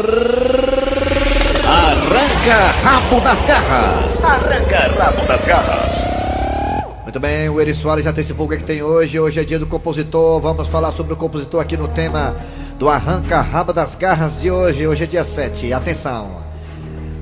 Arranca 1.65 2.71
rabo 2.83 3.19
das 3.19 3.45
garras. 3.45 4.23
Arranca 4.23 4.77
rabo 4.97 5.25
das 5.25 5.43
garras. 5.43 6.05
Muito 7.03 7.19
bem, 7.19 7.49
o 7.49 7.59
Eri 7.59 7.73
Soares 7.73 8.05
já 8.05 8.11
antecipou 8.11 8.45
o 8.45 8.49
que, 8.49 8.55
é 8.55 8.57
que 8.59 8.63
tem 8.63 8.83
hoje. 8.83 9.19
Hoje 9.19 9.39
é 9.39 9.43
dia 9.43 9.57
do 9.57 9.65
compositor. 9.65 10.39
Vamos 10.39 10.67
falar 10.67 10.91
sobre 10.91 11.13
o 11.13 11.17
compositor 11.17 11.59
aqui 11.59 11.75
no 11.75 11.87
tema 11.87 12.37
do 12.79 12.87
Arranca 12.87 13.41
Rabo 13.41 13.73
das 13.73 13.93
Garras 13.93 14.39
de 14.39 14.49
hoje. 14.49 14.87
Hoje 14.87 15.03
é 15.03 15.07
dia 15.07 15.23
7. 15.23 15.73
Atenção. 15.73 16.37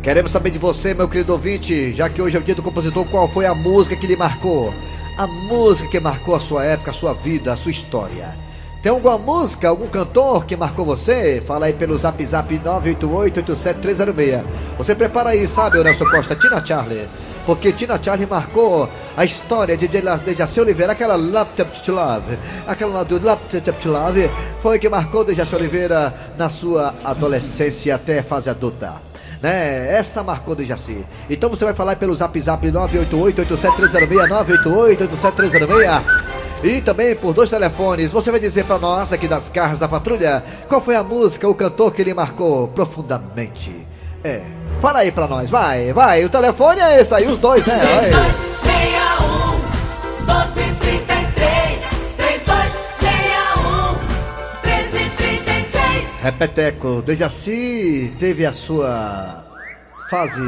Queremos 0.03 0.29
saber 0.29 0.51
de 0.51 0.59
você, 0.59 0.93
meu 0.93 1.09
querido 1.09 1.33
ouvinte, 1.33 1.95
já 1.95 2.07
que 2.07 2.21
hoje 2.21 2.37
é 2.37 2.39
o 2.39 2.43
dia 2.43 2.53
do 2.53 2.61
compositor, 2.61 3.03
qual 3.05 3.27
foi 3.27 3.47
a 3.47 3.55
música 3.55 3.95
que 3.95 4.05
lhe 4.05 4.15
marcou? 4.15 4.71
A 5.17 5.25
música 5.25 5.89
que 5.89 5.99
marcou 5.99 6.35
a 6.35 6.39
sua 6.39 6.63
época, 6.63 6.91
a 6.91 6.93
sua 6.93 7.11
vida, 7.11 7.51
a 7.51 7.57
sua 7.57 7.71
história. 7.71 8.37
Tem 8.81 8.91
alguma 8.91 9.17
música, 9.17 9.69
algum 9.69 9.87
cantor 9.87 10.45
que 10.45 10.55
marcou 10.55 10.85
você? 10.85 11.41
Fala 11.45 11.65
aí 11.65 11.73
pelo 11.73 11.97
zap 11.97 12.23
zap 12.25 12.57
988-87306. 12.59 14.43
Você 14.77 14.93
prepara 14.93 15.31
aí, 15.31 15.47
sabe, 15.47 15.83
Nelson 15.83 16.05
Costa, 16.05 16.35
Tina 16.35 16.63
Charlie. 16.63 17.07
Porque 17.45 17.71
Tina 17.71 17.99
Charlie 18.01 18.27
marcou 18.27 18.87
a 19.15 19.25
história 19.25 19.75
de 19.75 19.87
Dejaci 19.87 20.59
Oliveira, 20.59 20.91
aquela 20.91 21.15
Laptop 21.15 21.81
to 21.81 21.91
Love. 21.91 22.37
Aquela 22.67 23.03
do 23.03 23.23
Laptop 23.23 23.71
to 23.81 23.89
Love 23.89 24.29
foi 24.61 24.77
que 24.77 24.87
marcou 24.89 25.25
Dejaci 25.25 25.55
Oliveira 25.55 26.13
na 26.37 26.49
sua 26.49 26.93
adolescência 27.03 27.95
até 27.95 28.21
fase 28.21 28.49
adulta 28.49 29.07
né? 29.41 29.95
Esta 29.95 30.23
marcou 30.23 30.55
do 30.55 30.65
Jaci. 30.65 31.05
Então 31.29 31.49
você 31.49 31.65
vai 31.65 31.73
falar 31.73 31.95
pelo 31.95 32.15
zap 32.15 32.39
zap 32.41 32.65
988-87306, 32.71 34.27
988-87306. 34.97 36.36
E 36.63 36.81
também 36.81 37.15
por 37.15 37.33
dois 37.33 37.49
telefones, 37.49 38.11
você 38.11 38.31
vai 38.31 38.39
dizer 38.39 38.65
para 38.65 38.79
nós 38.79 39.13
aqui 39.13 39.27
das 39.27 39.47
carras 39.47 39.79
da 39.79 39.87
patrulha 39.87 40.43
qual 40.67 40.81
foi 40.81 40.95
a 40.95 41.03
música, 41.03 41.47
o 41.47 41.53
cantor 41.53 41.93
que 41.93 42.03
lhe 42.03 42.13
marcou 42.13 42.67
profundamente. 42.69 43.85
É, 44.23 44.41
fala 44.81 44.99
aí 44.99 45.11
pra 45.11 45.27
nós, 45.27 45.49
vai, 45.49 45.93
vai. 45.93 46.25
O 46.25 46.29
telefone 46.29 46.81
é 46.81 46.99
esse 46.99 47.13
aí, 47.13 47.27
os 47.27 47.37
dois, 47.37 47.63
né? 47.65 47.77
Vai. 47.77 48.09
3261 48.09 49.57
1233 50.25 51.79
3261 52.17 53.91
1333 54.63 56.21
Repeteco, 56.23 57.01
Dejaci 57.03 58.15
teve 58.19 58.45
a 58.45 58.51
sua 58.51 59.45
fase 60.09 60.41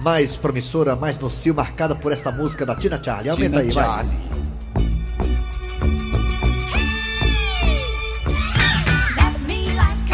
mais 0.00 0.36
promissora, 0.36 0.94
mais 0.94 1.18
nociva, 1.18 1.62
marcada 1.62 1.94
por 1.94 2.12
esta 2.12 2.30
música 2.30 2.66
da 2.66 2.74
Tina 2.74 3.02
Charlie. 3.02 3.30
Aumenta 3.30 3.62
Tina 3.62 3.70
aí, 3.70 3.70
vai. 3.70 3.84
Charlie. 3.84 4.18
Deixa 4.18 4.57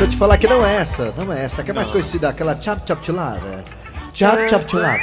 eu 0.05 0.09
te 0.09 0.17
falar 0.17 0.37
que 0.37 0.47
não 0.47 0.67
é 0.67 0.77
essa, 0.77 1.15
não 1.17 1.33
é 1.33 1.45
essa, 1.45 1.63
que 1.63 1.71
é 1.71 1.75
mais 1.75 1.91
conhecida, 1.91 2.29
aquela 2.29 2.61
Chap 2.61 2.87
Chap 2.87 3.05
Chulada. 3.05 3.65
Chap 4.13 4.51
Chap 4.51 4.71
Chulada. 4.71 4.99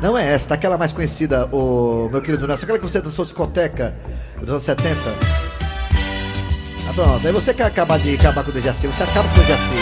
Não 0.00 0.16
é 0.16 0.32
essa, 0.32 0.54
aquela 0.54 0.78
mais 0.78 0.92
conhecida, 0.92 1.46
o 1.52 2.08
meu 2.10 2.22
querido 2.22 2.46
Nelson, 2.46 2.64
aquela 2.64 2.78
que 2.78 2.84
você 2.84 3.02
dançou 3.02 3.24
discoteca 3.24 3.94
dos 4.40 4.48
anos 4.48 4.62
70. 4.62 4.98
Ah, 6.88 6.92
pronto, 6.94 7.26
aí 7.26 7.32
você 7.32 7.52
quer 7.52 7.64
acabar 7.64 7.98
de 7.98 8.14
acabar 8.14 8.42
com 8.42 8.50
o 8.50 8.54
Dejaci, 8.54 8.86
você 8.86 9.02
acaba 9.02 9.28
com 9.28 9.40
o 9.40 9.42
Dejaci. 9.42 9.74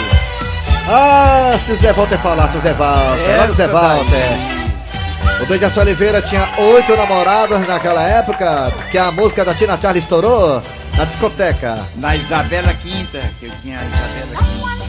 Ah, 0.89 1.57
se 1.65 1.71
o 1.71 1.75
Zé 1.77 1.93
Walter 1.93 2.17
falar, 2.19 2.51
se 2.51 2.57
o 2.57 2.61
Zé 2.61 2.73
Walter, 2.73 3.39
olha 3.39 3.49
o 3.49 3.53
Zé 3.53 3.67
Walter. 3.67 5.41
O 5.41 5.45
Dejaci 5.45 5.79
Oliveira 5.79 6.21
tinha 6.21 6.49
oito 6.57 6.95
namoradas 6.97 7.65
naquela 7.65 8.03
época, 8.03 8.73
que 8.91 8.97
a 8.97 9.09
música 9.09 9.45
da 9.45 9.53
Tina 9.53 9.77
Charlie 9.77 10.03
estourou 10.03 10.61
na 10.97 11.05
discoteca. 11.05 11.75
Na 11.95 12.15
Isabela 12.15 12.73
Quinta, 12.75 13.19
que 13.39 13.45
eu 13.47 13.51
tinha 13.61 13.79
a 13.79 13.83
Isabela 13.85 14.43
Quinta. 14.43 14.83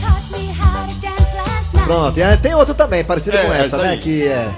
Pronto, 1.85 2.19
e 2.19 2.37
tem 2.39 2.55
outro 2.55 2.75
também, 2.75 3.05
parecido 3.05 3.37
É, 3.37 3.45
com 3.45 3.53
essa, 3.53 3.65
essa 3.67 3.77
né? 3.79 3.91
aí. 3.91 3.99
Que 3.99 4.27
é. 4.29 4.51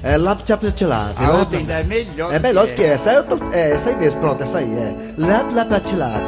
É 0.00 0.16
Lap 0.16 0.40
Chap 0.46 0.62
Chilap. 0.76 1.12
A 1.16 1.30
outra 1.32 1.58
ainda 1.58 1.72
é 1.80 1.82
melhor. 1.84 2.32
É 2.32 2.38
melhor 2.38 2.66
do 2.68 2.72
que 2.72 2.84
essa. 2.84 3.10
Eu 3.10 3.24
tô- 3.24 3.38
é, 3.52 3.72
essa 3.72 3.90
aí 3.90 3.96
mesmo, 3.96 4.20
pronto, 4.20 4.40
essa 4.44 4.58
aí. 4.58 4.72
É. 4.72 4.94
Lap 5.18 5.52
Lap 5.54 5.88
Chilap. 5.88 6.22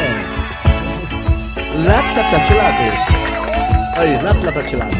É. 0.00 0.18
Lap 1.88 2.16
Lap 2.16 2.46
Chilap. 2.48 2.80
Aí, 3.98 4.20
Lap 4.22 4.44
Lap 4.44 4.62
Chilap. 4.68 4.92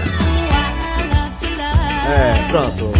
É, 2.09 2.49
pronto. 2.49 2.93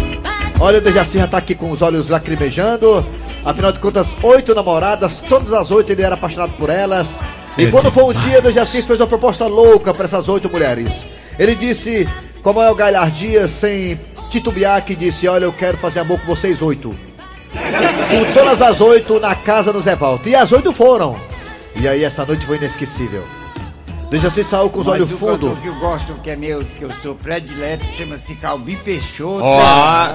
Olha, 0.59 0.79
o 0.79 0.81
Dejaci 0.81 1.17
já 1.17 1.27
tá 1.27 1.37
aqui 1.37 1.55
com 1.55 1.71
os 1.71 1.81
olhos 1.81 2.09
lacrimejando. 2.09 3.05
Afinal 3.49 3.71
de 3.71 3.79
contas, 3.79 4.15
oito 4.21 4.53
namoradas, 4.53 5.23
todas 5.27 5.51
as 5.53 5.71
oito 5.71 5.91
ele 5.91 6.03
era 6.03 6.13
apaixonado 6.13 6.53
por 6.53 6.69
elas. 6.69 7.17
E 7.57 7.65
quando 7.71 7.91
foi 7.91 8.03
um 8.03 8.13
dia, 8.13 8.37
o 8.37 8.41
Dejaci 8.43 8.83
fez 8.83 8.99
uma 8.99 9.07
proposta 9.07 9.47
louca 9.47 9.91
para 9.91 10.05
essas 10.05 10.29
oito 10.29 10.47
mulheres. 10.47 10.87
Ele 11.39 11.55
disse, 11.55 12.07
com 12.43 12.51
a 12.51 12.53
maior 12.53 12.75
galhardia, 12.75 13.47
sem 13.47 13.99
titubear, 14.29 14.85
que 14.85 14.95
disse: 14.95 15.27
Olha, 15.27 15.45
eu 15.45 15.51
quero 15.51 15.77
fazer 15.77 16.01
amor 16.01 16.19
com 16.19 16.27
vocês 16.27 16.61
oito. 16.61 16.95
Com 17.51 18.33
todas 18.35 18.61
as 18.61 18.79
oito 18.81 19.19
na 19.19 19.33
casa 19.33 19.73
do 19.73 19.81
Zé 19.81 19.95
Valto. 19.95 20.29
E 20.29 20.35
as 20.35 20.51
oito 20.51 20.71
foram. 20.71 21.19
E 21.75 21.87
aí 21.87 22.03
essa 22.03 22.23
noite 22.23 22.45
foi 22.45 22.57
inesquecível. 22.57 23.23
Dejaci 24.09 24.43
saiu 24.43 24.69
com 24.71 24.79
os 24.79 24.87
olhos 24.87 25.07
Mas 25.11 25.15
o 25.15 25.19
fundos. 25.19 25.49
cantor 25.49 25.61
que 25.61 25.67
eu 25.67 25.75
gosto, 25.75 26.13
que 26.15 26.29
é 26.31 26.35
meu, 26.35 26.59
que 26.63 26.81
eu 26.81 26.89
sou 27.01 27.13
predileto, 27.13 27.85
chama-se 27.85 28.35
Calbi 28.35 28.75
Peixoto. 28.75 29.43
Ó. 29.43 30.07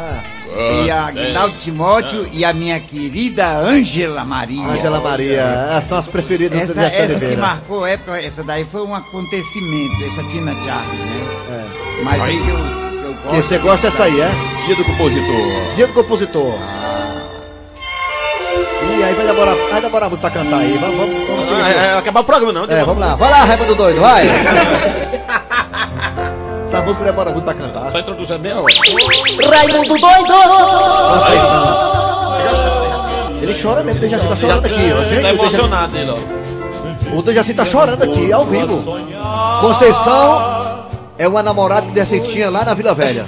E 0.84 0.90
a 0.90 1.06
Aguinaldo 1.06 1.56
Timóteo 1.58 2.26
e 2.32 2.44
a 2.44 2.52
minha 2.52 2.80
querida 2.80 3.56
Ângela 3.58 4.24
Maria. 4.24 4.66
Angela 4.66 5.00
Maria, 5.00 5.80
são 5.86 5.98
as 5.98 6.08
preferidas 6.08 6.58
do 6.58 6.72
Essa, 6.72 6.74
Dejaci 6.74 7.12
essa 7.12 7.24
que 7.26 7.36
marcou 7.36 7.84
a 7.84 7.90
época, 7.90 8.20
essa 8.20 8.42
daí 8.42 8.64
foi 8.64 8.82
um 8.82 8.94
acontecimento, 8.94 10.04
essa 10.10 10.24
Tina 10.24 10.52
Charlie, 10.64 10.98
né? 10.98 11.26
É. 11.50 12.02
Mas 12.02 12.20
Aí. 12.20 12.38
o 12.40 12.44
que 12.44 12.50
eu, 12.50 12.56
que 12.56 13.04
eu 13.06 13.14
gosto. 13.14 13.30
Que 13.30 13.42
você 13.42 13.58
gosta 13.58 13.90
dessa 13.90 14.04
aí, 14.04 14.20
é? 14.20 14.30
Dia 14.66 14.76
do 14.76 14.84
compositor. 14.84 15.74
Dia 15.76 15.86
do 15.86 15.92
compositor. 15.92 16.54
Ih, 18.99 19.03
aí 19.05 19.14
vai 19.14 19.26
demorar, 19.26 19.55
vai 19.71 19.81
demorar 19.81 20.09
muito 20.09 20.21
pra 20.21 20.31
cantar 20.31 20.59
aí. 20.61 20.76
Vamos, 20.81 20.97
vamos, 20.97 21.29
vamos. 21.29 21.45
Ah, 21.64 21.71
é, 21.71 21.87
é, 21.87 21.99
acabar 21.99 22.21
o 22.21 22.25
programa 22.25 22.53
não. 22.53 22.64
É, 22.64 22.85
vamos 22.85 22.99
lá. 23.05 23.14
Vai 23.14 23.31
lá, 23.31 23.45
Raimundo 23.45 23.75
Doido, 23.75 24.00
vai. 24.00 24.25
Essa 26.64 26.83
música 26.83 27.05
demora 27.05 27.31
muito 27.31 27.45
pra 27.45 27.55
cantar. 27.55 27.91
Só 27.93 27.99
introduzir 28.00 28.38
bem, 28.38 28.53
ó. 28.53 28.64
Raimundo 29.50 29.99
doido! 29.99 30.35
Ele 33.43 33.55
chora 33.61 33.83
mesmo, 33.83 33.99
o 33.99 34.00
Dejaci 34.03 34.26
tá 34.26 34.37
chorando 34.37 34.67
aqui, 34.67 34.93
ó. 34.93 35.05
Gente, 35.05 35.23
Tá 35.23 35.29
emocionado 35.31 35.97
ele, 35.97 36.11
ó. 36.11 37.17
o 37.19 37.23
Dejaci 37.23 37.55
tá 37.55 37.64
chorando 37.64 38.03
aqui, 38.03 38.33
ao 38.33 38.45
vivo. 38.47 38.83
Conceição 39.61 40.85
é 41.19 41.29
uma 41.29 41.43
namorada 41.43 41.83
que 41.83 41.88
o 41.93 41.95
Dejaci 41.95 42.21
tinha 42.21 42.50
lá 42.50 42.64
na 42.64 42.75
Vila 42.75 42.95
Velha. 42.95 43.26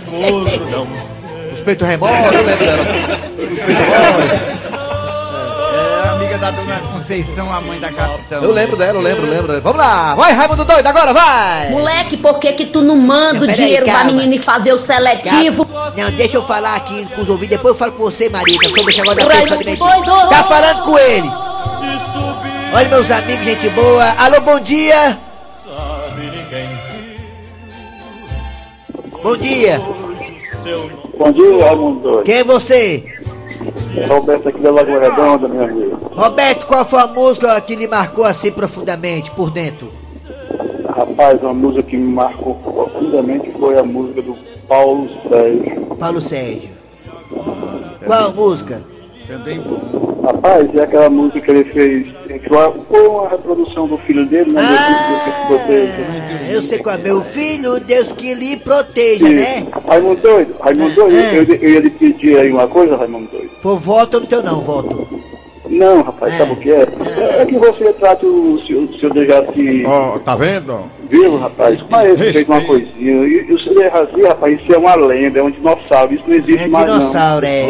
Os 1.52 1.60
peitos 1.60 1.86
remora, 1.86 2.26
eu 2.32 2.44
lembro 2.44 2.64
dela. 2.64 2.82
Os 3.38 3.58
peitos 3.58 3.76
remora. 3.76 4.56
Amiga 6.26 6.38
da 6.38 6.50
dona 6.50 6.80
Conceição, 6.92 7.52
a 7.52 7.60
mãe 7.60 7.78
da 7.78 7.92
capitã. 7.92 8.40
Eu 8.42 8.50
lembro 8.50 8.76
dela, 8.76 8.98
eu 8.98 9.00
lembro, 9.00 9.26
lembro. 9.26 9.60
Vamos 9.62 9.78
lá, 9.78 10.16
vai, 10.16 10.32
Raimundo 10.32 10.64
Doido, 10.64 10.84
agora 10.84 11.12
vai! 11.12 11.70
Moleque, 11.70 12.16
por 12.16 12.40
que 12.40 12.52
que 12.52 12.66
tu 12.66 12.82
não 12.82 12.96
manda 12.96 13.44
o 13.44 13.46
dinheiro 13.46 13.84
pra 13.84 13.94
calma. 13.94 14.10
menina 14.10 14.34
e 14.34 14.38
fazer 14.40 14.72
o 14.72 14.78
seletivo? 14.78 15.64
Não, 15.96 16.10
deixa 16.10 16.36
eu 16.36 16.42
falar 16.42 16.74
aqui 16.74 17.06
com 17.14 17.22
os 17.22 17.28
ouvidos, 17.28 17.56
depois 17.56 17.74
eu 17.74 17.78
falo 17.78 17.92
com 17.92 18.02
você, 18.02 18.28
Marita, 18.28 18.68
sobre 18.68 18.90
esse 18.90 19.00
negócio 19.02 19.28
da 19.28 19.56
de 19.56 19.76
doido! 19.76 20.28
Tá 20.28 20.42
falando 20.42 20.82
com 20.82 20.98
ele! 20.98 21.30
Olha, 22.72 22.88
meus 22.88 23.08
amigos, 23.08 23.44
gente 23.44 23.70
boa. 23.70 24.04
Alô, 24.18 24.40
bom 24.40 24.58
dia! 24.58 25.18
Bom 29.22 29.36
dia! 29.36 29.80
Bom 31.16 31.30
dia, 31.30 31.64
Raimundo 31.64 32.00
Doido. 32.00 32.22
Quem 32.24 32.34
é 32.34 32.44
você? 32.44 33.15
Roberto 34.08 34.48
aqui 34.48 34.60
da 34.60 34.70
Lagoa 34.70 35.00
Redonda, 35.00 35.48
meu 35.48 35.64
amigo. 35.64 35.96
Roberto, 36.14 36.66
qual 36.66 36.84
foi 36.84 37.00
a 37.00 37.06
música 37.06 37.60
que 37.60 37.74
lhe 37.74 37.86
marcou 37.86 38.24
assim 38.24 38.50
profundamente, 38.52 39.30
por 39.30 39.50
dentro? 39.50 39.90
Rapaz, 40.88 41.40
uma 41.42 41.54
música 41.54 41.82
que 41.82 41.96
me 41.96 42.12
marcou 42.12 42.54
profundamente 42.54 43.52
foi 43.58 43.78
a 43.78 43.82
música 43.82 44.22
do 44.22 44.36
Paulo 44.66 45.08
Sérgio. 45.28 45.86
Paulo 45.98 46.20
Sérgio. 46.20 46.70
Qual 48.04 48.28
a 48.28 48.30
música? 48.30 48.82
Também 49.26 49.60
bom. 49.60 50.05
Rapaz, 50.26 50.74
é 50.74 50.82
aquela 50.82 51.08
música 51.08 51.40
que 51.40 51.50
ele 51.52 51.64
fez, 51.72 52.06
foi 52.88 53.06
uma 53.06 53.28
reprodução 53.28 53.86
do 53.86 53.96
filho 53.98 54.26
dele, 54.26 54.52
né? 54.52 54.60
Deus 54.66 55.22
que 55.22 55.46
proteja. 55.46 55.92
Ah, 56.02 56.52
eu 56.52 56.62
sei 56.62 56.78
qual 56.80 56.96
é. 56.96 56.98
Meu 56.98 57.20
filho, 57.22 57.78
Deus 57.78 58.10
que 58.10 58.34
lhe 58.34 58.56
proteja, 58.56 59.28
né? 59.28 59.60
Isso. 59.60 59.70
Raimundo 59.86 60.20
Doido, 60.20 60.56
Raimundo 60.58 60.94
Doido, 60.96 61.16
É. 61.16 61.38
eu, 61.38 61.44
eu 61.44 61.70
ia 61.70 61.80
lhe 61.80 61.90
pedir 61.90 62.38
aí 62.40 62.50
uma 62.50 62.66
coisa, 62.66 62.96
Raimundo 62.96 63.28
Doido. 63.30 63.50
Por 63.62 63.78
voto 63.78 64.14
ou 64.14 64.20
no 64.22 64.26
teu 64.26 64.42
não, 64.42 64.60
voto? 64.62 65.08
Não, 65.68 66.02
rapaz, 66.02 66.32
É. 66.34 66.38
sabe 66.38 66.52
o 66.52 66.56
que 66.56 66.70
é? 66.70 66.86
É 67.40 67.44
que 67.46 67.58
você 67.58 67.92
trata 67.94 68.24
o 68.26 68.58
seu, 68.66 68.88
seu 68.98 69.10
Dejaci 69.12 69.84
Ó, 69.86 70.18
tá 70.18 70.34
vendo? 70.36 70.80
vivo, 71.08 71.36
rapaz. 71.38 71.78
Mas 71.88 72.20
ele 72.20 72.32
fez 72.32 72.48
uma 72.48 72.60
coisinha. 72.62 72.92
E, 73.26 73.46
e 73.48 73.52
o 73.52 73.58
seu 73.60 73.74
Dejaci, 73.74 74.22
rapaz, 74.22 74.60
isso 74.60 74.72
é 74.74 74.78
uma 74.78 74.94
lenda, 74.96 75.38
é 75.38 75.42
um 75.42 75.50
dinossauro. 75.50 76.14
Isso 76.14 76.24
não 76.26 76.34
existe 76.34 76.64
É 76.64 76.68
mais, 76.68 76.86
não. 76.88 76.98
dinossauro, 76.98 77.46
é. 77.46 77.66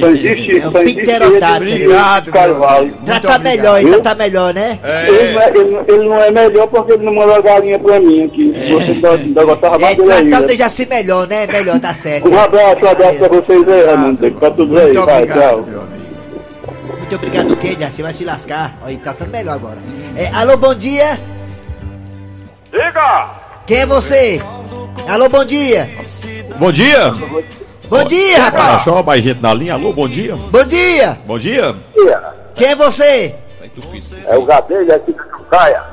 Só 0.00 0.08
existe, 0.08 0.58
É 0.58 0.68
um 0.68 0.72
só 0.72 0.82
existe 0.82 1.02
pterodáctilo. 1.02 1.70
ele, 1.70 1.84
Obrigado, 1.86 2.32
Carvalho. 2.32 2.94
Muito 3.06 3.26
tá 3.26 3.38
melhor, 3.38 3.78
então 3.80 3.92
Viu? 3.92 4.02
tá 4.02 4.14
melhor, 4.14 4.54
né? 4.54 4.78
Ele, 5.08 5.32
não 5.32 5.40
é, 5.40 5.48
ele, 5.50 5.76
ele 5.88 6.08
não 6.08 6.20
é 6.22 6.30
melhor 6.30 6.66
porque 6.68 6.92
ele 6.94 7.04
não 7.04 7.14
mandou 7.14 7.34
a 7.34 7.40
galinha 7.40 7.78
pra 7.78 8.00
mim 8.00 8.24
aqui. 8.24 8.52
Você 8.52 8.90
ainda, 8.92 9.10
ainda 9.10 9.44
gostava 9.44 9.76
É, 9.76 9.78
mais 9.78 9.96
dele 9.96 10.30
tratar 10.30 10.44
o. 10.44 10.46
Dejaci 10.46 10.86
melhor, 10.86 11.26
né? 11.28 11.46
Melhor, 11.46 11.80
tá 11.80 11.92
certo. 11.94 12.28
Um 12.28 12.38
abraço, 12.38 12.84
um 12.84 12.88
abraço 12.88 13.18
pra 13.18 13.28
vocês 13.28 13.68
aí, 13.68 13.84
Raimundo. 13.86 14.30
Tá 14.32 14.50
tudo 14.50 14.78
aí, 14.78 14.84
Muito 14.86 15.04
vai, 15.04 15.26
tchau. 15.26 15.64
Muito 17.06 17.14
obrigado, 17.14 17.52
o 17.52 17.56
quê, 17.56 17.76
Dejaci? 17.76 18.02
Vai 18.02 18.12
se 18.12 18.24
lascar. 18.24 18.76
Olha, 18.82 18.98
tá 18.98 19.14
tão 19.14 19.28
melhor 19.28 19.54
agora. 19.54 19.78
É, 20.16 20.26
alô, 20.34 20.56
bom 20.56 20.74
dia. 20.74 21.16
Diga! 22.72 23.30
Quem 23.64 23.76
é 23.78 23.86
você? 23.86 24.42
Alô, 25.08 25.28
bom 25.28 25.44
dia. 25.44 25.88
Bom 26.58 26.72
dia! 26.72 27.12
Bom 27.88 28.04
dia, 28.06 28.38
rapaz. 28.42 28.74
Achou 28.80 29.04
mais 29.04 29.22
gente 29.22 29.40
na 29.40 29.54
linha? 29.54 29.74
Alô, 29.74 29.92
bom 29.92 30.08
dia! 30.08 30.34
Bom 30.34 30.64
dia. 30.64 31.16
Bom 31.26 31.38
dia! 31.38 31.76
Quem 32.56 32.68
é 32.70 32.74
você? 32.74 33.36
É 34.24 34.36
o 34.36 34.44
Gadelho 34.44 34.92
aqui 34.92 35.12
da 35.12 35.24
Caia. 35.48 35.84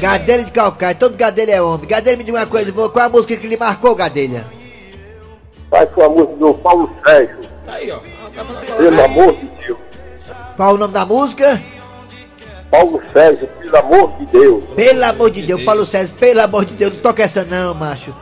Gadelha 0.00 0.44
de 0.44 0.52
calcaia. 0.52 0.94
Todo 0.94 1.18
gadelha 1.18 1.52
é 1.52 1.60
homem. 1.60 1.86
Gadelha, 1.86 2.16
me 2.16 2.24
diga 2.24 2.38
uma 2.38 2.46
coisa. 2.46 2.72
vou- 2.72 2.88
Qual 2.88 3.04
a 3.04 3.10
música 3.10 3.36
que 3.36 3.46
lhe 3.46 3.58
marcou, 3.58 3.94
Gadelha? 3.94 4.46
Faz 5.70 5.90
com 5.90 6.02
a 6.02 6.08
música 6.08 6.34
do 6.36 6.54
Paulo 6.54 6.90
Sérgio. 7.06 7.36
Pelo 8.78 9.04
amor 9.04 9.34
de 9.34 9.46
Deus. 9.66 9.78
Qual 10.56 10.74
o 10.74 10.78
nome 10.78 10.92
da 10.92 11.04
música? 11.04 11.62
Paulo 12.70 13.02
Sérgio, 13.12 13.46
pelo 13.48 13.76
amor 13.76 14.18
de 14.18 14.26
Deus. 14.26 14.64
Pelo 14.74 15.04
amor 15.04 15.30
de 15.30 15.42
Deus, 15.42 15.62
Paulo 15.62 15.84
Sérgio, 15.84 16.16
pelo 16.16 16.40
amor 16.40 16.64
de 16.64 16.74
Deus, 16.74 16.92
não 16.94 17.00
toca 17.00 17.22
essa 17.22 17.44
não, 17.44 17.74
macho. 17.74 18.14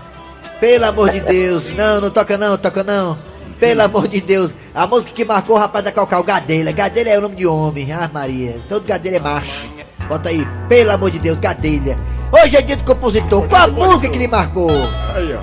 Pelo 0.58 0.84
amor 0.86 1.10
de 1.10 1.20
Deus, 1.20 1.72
não, 1.74 2.00
não 2.00 2.10
toca 2.10 2.36
não, 2.36 2.58
toca 2.58 2.82
não. 2.82 3.16
Pelo 3.60 3.82
amor 3.82 4.08
de 4.08 4.20
Deus, 4.20 4.52
a 4.74 4.86
música 4.86 5.12
que 5.12 5.24
marcou 5.24 5.56
o 5.56 5.58
rapaz 5.58 5.84
da 5.84 5.92
Calcal, 5.92 6.24
Gadelha. 6.24 6.72
Gadelha 6.72 7.10
é 7.10 7.18
o 7.18 7.22
nome 7.22 7.36
de 7.36 7.46
homem, 7.46 7.92
ah 7.92 8.10
Maria. 8.12 8.56
Todo 8.68 8.86
Gadelha 8.86 9.16
é 9.16 9.20
macho. 9.20 9.68
Bota 10.08 10.30
aí, 10.30 10.46
pelo 10.68 10.90
amor 10.90 11.10
de 11.10 11.18
Deus, 11.18 11.38
Gadelha. 11.38 11.96
Hoje 12.32 12.56
é 12.56 12.62
dia 12.62 12.76
do 12.76 12.84
compositor, 12.84 13.46
qual 13.48 13.62
a 13.62 13.68
música 13.68 14.08
que 14.08 14.18
lhe 14.18 14.26
marcou? 14.26 14.70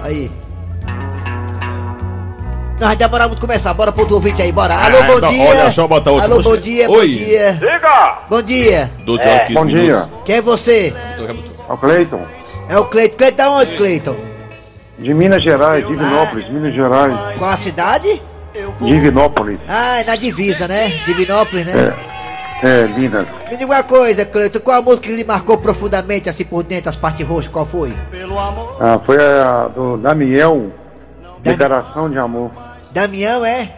Aí. 0.04 0.32
Não 2.80 2.88
vai 2.88 2.96
demorar 2.96 3.28
muito 3.28 3.40
começar, 3.42 3.74
bora 3.74 3.92
pro 3.92 4.02
outro 4.02 4.16
ouvinte 4.18 4.40
aí, 4.42 4.52
bora. 4.52 4.76
Alô, 4.76 5.04
bom 5.04 5.18
então, 5.18 5.30
dia. 5.32 5.50
olha 5.50 5.72
só, 5.72 5.88
botar 5.88 6.12
outro 6.12 6.32
Alô, 6.32 6.44
bom 6.44 6.58
dia, 6.58 6.88
Oi. 6.90 6.96
bom 7.10 7.14
dia. 7.16 7.54
Diga! 7.54 8.18
Bom 8.30 8.42
dia. 8.44 8.92
15 9.06 9.54
bom 9.54 9.64
minutos. 9.66 9.86
dia. 9.86 10.10
Quem 10.26 10.36
é 10.36 10.42
você? 10.42 10.94
É 11.68 11.74
o 11.74 11.78
Cleiton, 11.78 12.22
É 12.70 12.78
o 12.78 12.86
Cleiton. 12.86 13.18
Cleiton 13.18 13.36
da 13.38 13.52
onde, 13.52 13.76
Cleiton? 13.78 14.16
de 15.00 15.14
Minas 15.14 15.44
Gerais, 15.44 15.88
Divinópolis, 15.88 16.50
Minas 16.50 16.74
Gerais. 16.74 17.14
Qual 17.38 17.50
a 17.52 17.58
cidade? 17.58 18.22
Divinópolis. 18.82 19.60
Ah, 19.68 20.00
é 20.00 20.04
na 20.04 20.16
divisa, 20.16 20.68
né? 20.68 20.88
Divinópolis, 21.06 21.66
né? 21.68 21.94
É, 22.64 22.88
Minas. 22.88 23.26
Me 23.50 23.58
diga 23.58 23.72
uma 23.74 23.84
coisa, 23.84 24.24
Cleiton. 24.26 24.60
Qual 24.60 24.78
a 24.78 24.82
música 24.82 25.08
que 25.08 25.16
lhe 25.16 25.24
marcou 25.24 25.58
profundamente, 25.58 26.30
assim, 26.30 26.44
por 26.44 26.64
dentro, 26.64 26.90
as 26.90 26.96
partes 26.96 27.28
roxas? 27.28 27.52
Qual 27.52 27.66
foi? 27.66 27.92
Ah, 28.80 29.00
foi 29.04 29.18
a 29.18 29.68
do 29.68 29.98
Daniel, 29.98 30.72
Declaração 31.42 32.10
de 32.10 32.18
Amor. 32.20 32.52
Damião, 32.92 33.46
é? 33.46 33.70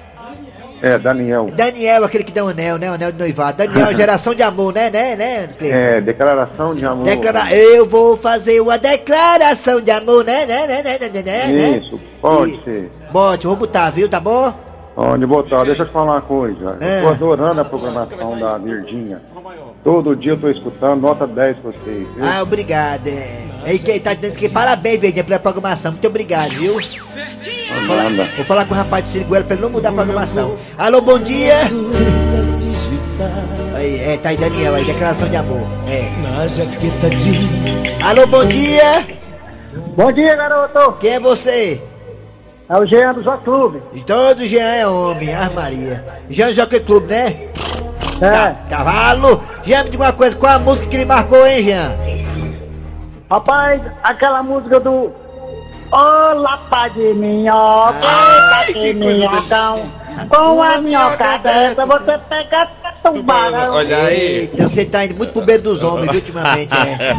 É, 0.81 0.97
Daniel. 0.97 1.45
Daniel, 1.47 2.05
aquele 2.05 2.23
que 2.23 2.31
dá 2.31 2.45
o 2.45 2.47
anel, 2.47 2.77
né? 2.77 2.89
O 2.89 2.93
anel 2.93 3.11
de 3.11 3.17
noivado. 3.17 3.57
Daniel, 3.57 3.93
geração 3.97 4.33
de 4.33 4.41
amor, 4.41 4.73
né? 4.73 4.89
Né, 4.89 5.15
né, 5.15 5.49
Cleiton? 5.57 5.77
É, 5.77 5.99
Declaração 6.01 6.73
de 6.73 6.85
Amor. 6.85 7.03
Declara... 7.03 7.53
Eu 7.53 7.85
vou 7.85 8.15
fazer 8.15 8.61
uma 8.61 8.77
declaração 8.77 9.81
de 9.81 9.91
amor, 9.91 10.23
né? 10.23 10.45
né, 10.45 10.67
né, 10.67 10.81
né, 10.83 10.97
né, 10.99 11.09
né, 11.21 11.21
né? 11.47 11.77
Isso, 11.83 11.99
pode 12.21 12.53
E- 12.53 12.63
ser. 12.63 12.91
Bote, 13.11 13.45
vou 13.45 13.57
botar, 13.57 13.89
viu? 13.89 14.07
Tá 14.07 14.21
bom? 14.21 14.53
Pode 14.95 15.25
botar, 15.25 15.63
deixa 15.65 15.81
eu 15.83 15.85
te 15.87 15.91
falar 15.93 16.13
uma 16.13 16.21
coisa. 16.21 16.77
É. 16.81 16.99
Eu 16.99 17.03
tô 17.03 17.09
adorando 17.09 17.59
a 17.61 17.65
programação 17.65 18.37
da 18.39 18.57
Virdinha. 18.57 19.21
Todo 19.83 20.15
dia 20.15 20.33
eu 20.33 20.39
tô 20.39 20.49
escutando, 20.49 21.01
nota 21.01 21.25
10 21.25 21.57
pra 21.57 21.71
vocês. 21.71 22.07
viu? 22.15 22.23
Ah, 22.23 22.41
obrigado. 22.41 23.07
É. 23.07 23.45
Aí 23.69 23.77
que 23.77 23.99
tá 23.99 24.15
dizendo 24.15 24.33
que 24.33 24.49
parabéns, 24.49 24.99
Verdinha, 24.99 25.23
pela 25.23 25.37
programação. 25.37 25.91
Muito 25.91 26.07
obrigado, 26.07 26.49
viu? 26.49 26.73
Vou 26.73 26.81
falar, 27.85 28.09
vou 28.35 28.45
falar 28.45 28.65
com 28.65 28.73
o 28.73 28.77
rapaz 28.77 29.05
do 29.05 29.11
Ciriguela 29.11 29.43
pra 29.43 29.53
ele 29.53 29.61
não 29.61 29.69
mudar 29.69 29.89
a 29.89 29.91
programação. 29.91 30.57
Alô, 30.75 31.01
bom 31.01 31.19
dia! 31.19 31.53
Aí, 33.75 33.99
é, 33.99 34.17
tá 34.17 34.29
aí 34.29 34.37
Daniel, 34.37 34.73
aí, 34.73 34.83
declaração 34.85 35.29
de 35.29 35.35
amor. 35.35 35.61
É. 35.87 36.09
Alô, 38.03 38.25
bom 38.25 38.43
dia! 38.45 39.05
Bom 39.95 40.11
dia, 40.11 40.35
garoto. 40.35 40.93
Quem 40.93 41.11
é 41.11 41.19
você? 41.19 41.79
É 42.67 42.75
o 42.75 42.87
Jean 42.87 43.13
do 43.13 43.21
Jockey 43.21 43.43
Clube. 43.43 43.83
Todo 44.03 44.47
Jean 44.47 44.73
é 44.73 44.87
homem, 44.87 45.31
ah 45.31 45.51
Maria. 45.53 46.03
Jean 46.27 46.53
Jockey 46.53 46.79
Clube, 46.79 47.05
né? 47.05 47.49
É. 48.19 48.67
Cavalo! 48.67 49.43
Jean, 49.63 49.83
me 49.83 49.91
diga 49.91 50.05
uma 50.05 50.13
coisa, 50.13 50.35
qual 50.35 50.53
a 50.53 50.59
música 50.59 50.87
que 50.87 50.95
ele 50.95 51.05
marcou, 51.05 51.45
hein, 51.45 51.63
Jean? 51.63 52.08
Rapaz, 53.29 53.79
aquela 54.03 54.41
música 54.41 54.79
do 54.79 55.11
Ô 55.91 56.33
lapa 56.33 56.87
de 56.89 57.13
minhoca, 57.13 57.93
eita 58.63 58.79
de 58.79 58.93
minhocão. 58.93 59.83
Com 60.29 60.63
a 60.63 60.81
minhoca 60.81 61.37
dessa 61.37 61.85
você 61.85 62.17
pega 62.27 62.67
tubarão. 63.13 63.73
Olha 63.73 63.97
aí. 63.97 64.49
Então 64.53 64.67
você 64.67 64.85
tá 64.85 65.05
indo 65.05 65.15
muito 65.15 65.31
pro 65.33 65.41
beiro 65.41 65.63
dos 65.63 65.83
homens, 65.83 66.11
viu, 66.11 66.19
ultimamente, 66.21 66.69
é. 66.73 67.13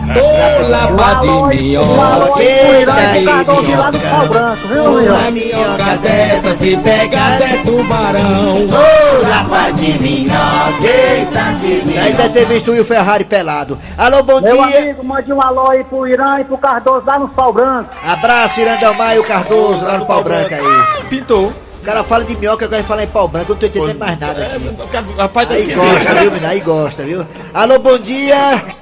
Lapa 0.68 1.14
de 1.20 1.56
minhoca. 1.56 2.42
Eita, 2.42 3.16
Eita, 3.16 3.30
Cardoso 3.44 3.70
lá 3.76 3.90
do 3.90 3.98
minhoca. 3.98 4.10
Pau 4.10 4.26
Branco, 4.28 4.68
viu, 4.68 4.84
Uma 4.84 5.30
minhoca 5.30 5.96
dessa 6.02 6.52
se 6.52 6.76
pegar 6.78 7.40
é 7.42 7.56
tubarão. 7.64 8.56
Ô, 8.66 9.28
lapa 9.28 9.70
de 9.72 9.98
minhoca, 9.98 10.84
eita 10.84 11.42
de 11.60 11.66
minhoca. 11.86 12.00
Aí 12.02 12.12
deve 12.12 12.28
ter 12.30 12.46
visto 12.46 12.68
o 12.68 12.74
Will 12.74 12.84
Ferrari 12.84 13.24
pelado. 13.24 13.78
Alô, 13.96 14.22
bom 14.22 14.40
Meu 14.40 14.56
dia. 14.66 14.78
amigo, 14.80 15.04
mande 15.04 15.32
um 15.32 15.40
alô 15.42 15.70
aí 15.70 15.84
pro 15.84 16.06
Irã 16.06 16.40
e 16.40 16.44
pro 16.44 16.58
Cardoso 16.58 17.04
lá 17.06 17.18
no 17.18 17.28
Pau 17.28 17.52
Branco. 17.52 17.90
Abraço, 18.04 18.60
Irandelmar 18.60 19.16
e 19.16 19.18
o 19.18 19.24
Cardoso, 19.24 19.84
lá 19.84 19.98
no 19.98 20.06
pau 20.06 20.22
branco 20.22 20.54
aí. 20.54 21.06
Pintou. 21.08 21.52
O 21.80 21.82
cara 21.82 22.04
fala 22.04 22.24
de 22.24 22.36
minhoca, 22.36 22.66
agora 22.66 22.84
fala 22.84 23.04
em 23.04 23.06
pau 23.06 23.26
branco, 23.26 23.52
eu 23.52 23.54
não 23.54 23.60
tô 23.60 23.66
entendendo 23.66 23.98
mais 23.98 24.18
nada 24.18 24.44
aqui. 24.44 25.14
Rapaz, 25.16 25.48
tá 25.48 25.54
Aí 25.54 25.74
gosta, 25.74 26.14
viu, 26.14 26.30
menino? 26.30 26.46
Aí 26.46 26.60
gosta, 26.60 27.02
viu? 27.04 27.26
Alô, 27.54 27.78
bom 27.78 27.98
dia! 27.98 28.76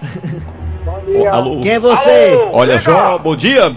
Alô. 1.33 1.61
Quem 1.61 1.73
é 1.73 1.79
você? 1.79 2.49
Olha 2.53 2.81
só, 2.81 3.17
bom 3.19 3.37
dia. 3.37 3.75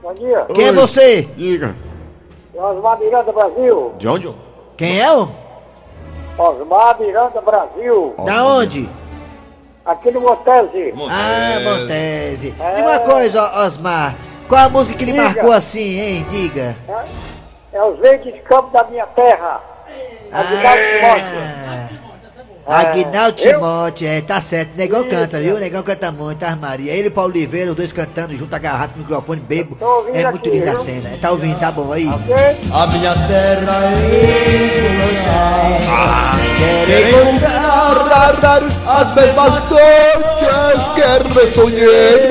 Bom 0.00 0.14
dia. 0.14 0.46
Quem 0.54 0.66
é 0.68 0.72
você? 0.72 1.22
Diga. 1.36 1.74
Osmar 2.54 2.98
Miranda 3.00 3.32
Brasil. 3.32 3.92
De 3.98 4.06
onde? 4.06 4.34
Quem 4.76 5.00
é 5.00 5.12
o? 5.12 5.28
Osmar 6.38 7.00
Miranda 7.00 7.40
Brasil. 7.40 8.14
Da 8.24 8.44
onde? 8.46 8.88
Aqui 9.84 10.12
no 10.12 10.20
Montese. 10.20 10.94
Ah, 11.10 11.60
Montese. 11.64 12.52
Diga 12.52 12.88
uma 12.88 13.00
coisa, 13.00 13.64
Osmar. 13.66 14.14
Qual 14.48 14.64
a 14.64 14.68
música 14.68 14.96
que 14.96 15.04
lhe 15.06 15.12
Diga. 15.12 15.24
marcou 15.24 15.50
assim, 15.50 15.98
hein? 15.98 16.26
Diga. 16.30 16.76
É 16.88 17.31
os 17.80 17.98
verdes 18.00 18.34
campos 18.44 18.72
da 18.72 18.84
minha 18.84 19.06
terra. 19.06 19.60
Aguinaldo 20.30 20.82
Timóteo. 20.82 22.02
Ah, 22.64 22.80
Aguinaldo 22.80 23.40
eu- 23.40 23.52
Timóteo, 23.54 24.08
é, 24.08 24.20
tá 24.20 24.40
certo. 24.40 24.70
Negão 24.76 25.04
canta, 25.08 25.38
viu? 25.40 25.58
Negão 25.58 25.82
canta 25.82 26.12
muito, 26.12 26.42
as 26.44 26.56
Maria. 26.58 26.92
Ele 26.92 27.08
e 27.08 27.10
Paulo 27.10 27.30
Oliveira, 27.30 27.70
os 27.70 27.76
dois 27.76 27.92
cantando 27.92 28.36
junto, 28.36 28.54
agarrado 28.54 28.92
no 28.92 28.98
microfone, 28.98 29.40
bebo. 29.40 29.76
É 30.14 30.22
muito 30.30 30.36
aqui, 30.48 30.50
linda 30.50 30.72
a 30.72 30.76
cena. 30.76 31.10
Tá 31.20 31.32
ouvindo, 31.32 31.58
tá 31.58 31.72
bom 31.72 31.92
aí? 31.92 32.06
Ok? 32.08 32.34
A 32.72 32.86
minha 32.86 33.14
terra 33.26 33.82
Quero 36.86 37.30
encontrar 37.30 38.62
as 38.86 39.14
mesmas 39.14 39.58
coisas 39.68 40.92
que 40.94 41.28
me 41.34 41.54
sonhei. 41.54 42.28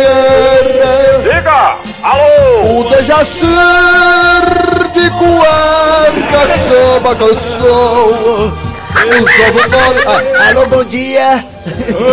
Diga! 1.24 1.78
Alô! 2.04 2.80
O 2.80 2.84
deja 2.90 3.24
ser 3.26 4.61
de 5.02 5.10
cueca 5.12 6.42
samba 6.70 7.16
canção. 7.16 8.54
O 9.02 9.30
samba 9.30 9.68
mora. 9.68 10.34
Ah, 10.40 10.50
Alô, 10.50 10.66
bom 10.68 10.84
dia! 10.86 11.46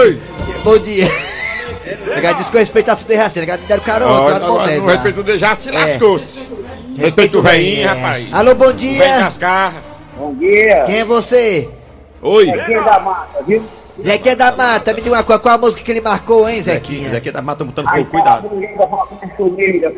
Oi. 0.01 0.19
Bom 0.65 0.79
dia! 0.79 1.09
Negado 2.15 2.39
disse 2.39 2.51
que 2.51 2.57
eu 2.57 2.61
respeito 2.61 2.91
a 2.91 2.97
sua 2.97 3.07
derraceira, 3.07 3.47
negado 3.47 3.63
deram 3.67 3.83
lá 4.75 4.79
no 4.81 4.87
lá. 4.87 4.93
respeito 4.93 5.23
do 5.23 5.39
já 5.39 5.57
se 5.57 5.69
É. 5.69 5.73
lascou-se. 5.73 6.47
Respeito 6.97 7.39
o 7.39 7.43
velhinho, 7.43 7.83
é. 7.83 7.87
rapaz. 7.87 8.29
Alô, 8.33 8.55
bom 8.55 8.67
Vem 8.67 8.77
dia! 8.77 9.19
nas 9.21 9.37
carras. 9.39 9.83
Bom 10.19 10.35
dia. 10.35 10.83
Quem 10.85 10.97
é 10.99 11.05
você? 11.05 11.69
Oi. 12.21 12.51
Aqui 12.51 12.75
da 12.75 12.99
mata, 13.01 13.43
viu? 13.47 13.63
Zequinha 14.01 14.37
da 14.37 14.53
Mata, 14.53 14.95
me 14.95 15.01
diga 15.01 15.17
uma 15.17 15.25
coisa, 15.25 15.43
qual 15.43 15.55
a 15.55 15.59
música 15.59 15.83
que 15.83 15.91
ele 15.91 16.01
marcou, 16.01 16.49
hein, 16.49 16.63
Zequinha? 16.63 17.09
Zequinha 17.09 17.33
da 17.33 17.43
Mata 17.43 17.65
botando 17.65 17.89
fogo, 17.89 18.05
cuidado. 18.07 18.49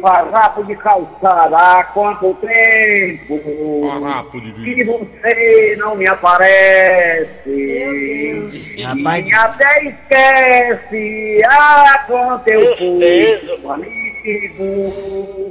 Farrapo 0.00 0.64
de 0.64 0.74
calçada, 0.76 1.56
há 1.56 1.84
quanto 1.84 2.34
tempo 2.34 3.40
Farrapo 3.88 4.40
de 4.40 4.52
que 4.52 4.84
você 4.84 5.76
não 5.78 5.96
me 5.96 6.08
aparece? 6.08 7.50
Rapaz. 8.82 9.26
E 9.26 9.34
até 9.34 9.84
esquece, 9.84 11.42
ah, 11.48 12.04
quanto 12.06 12.48
eu 12.48 12.76
fui 12.76 13.58
um 13.62 13.72
amigo. 13.72 14.09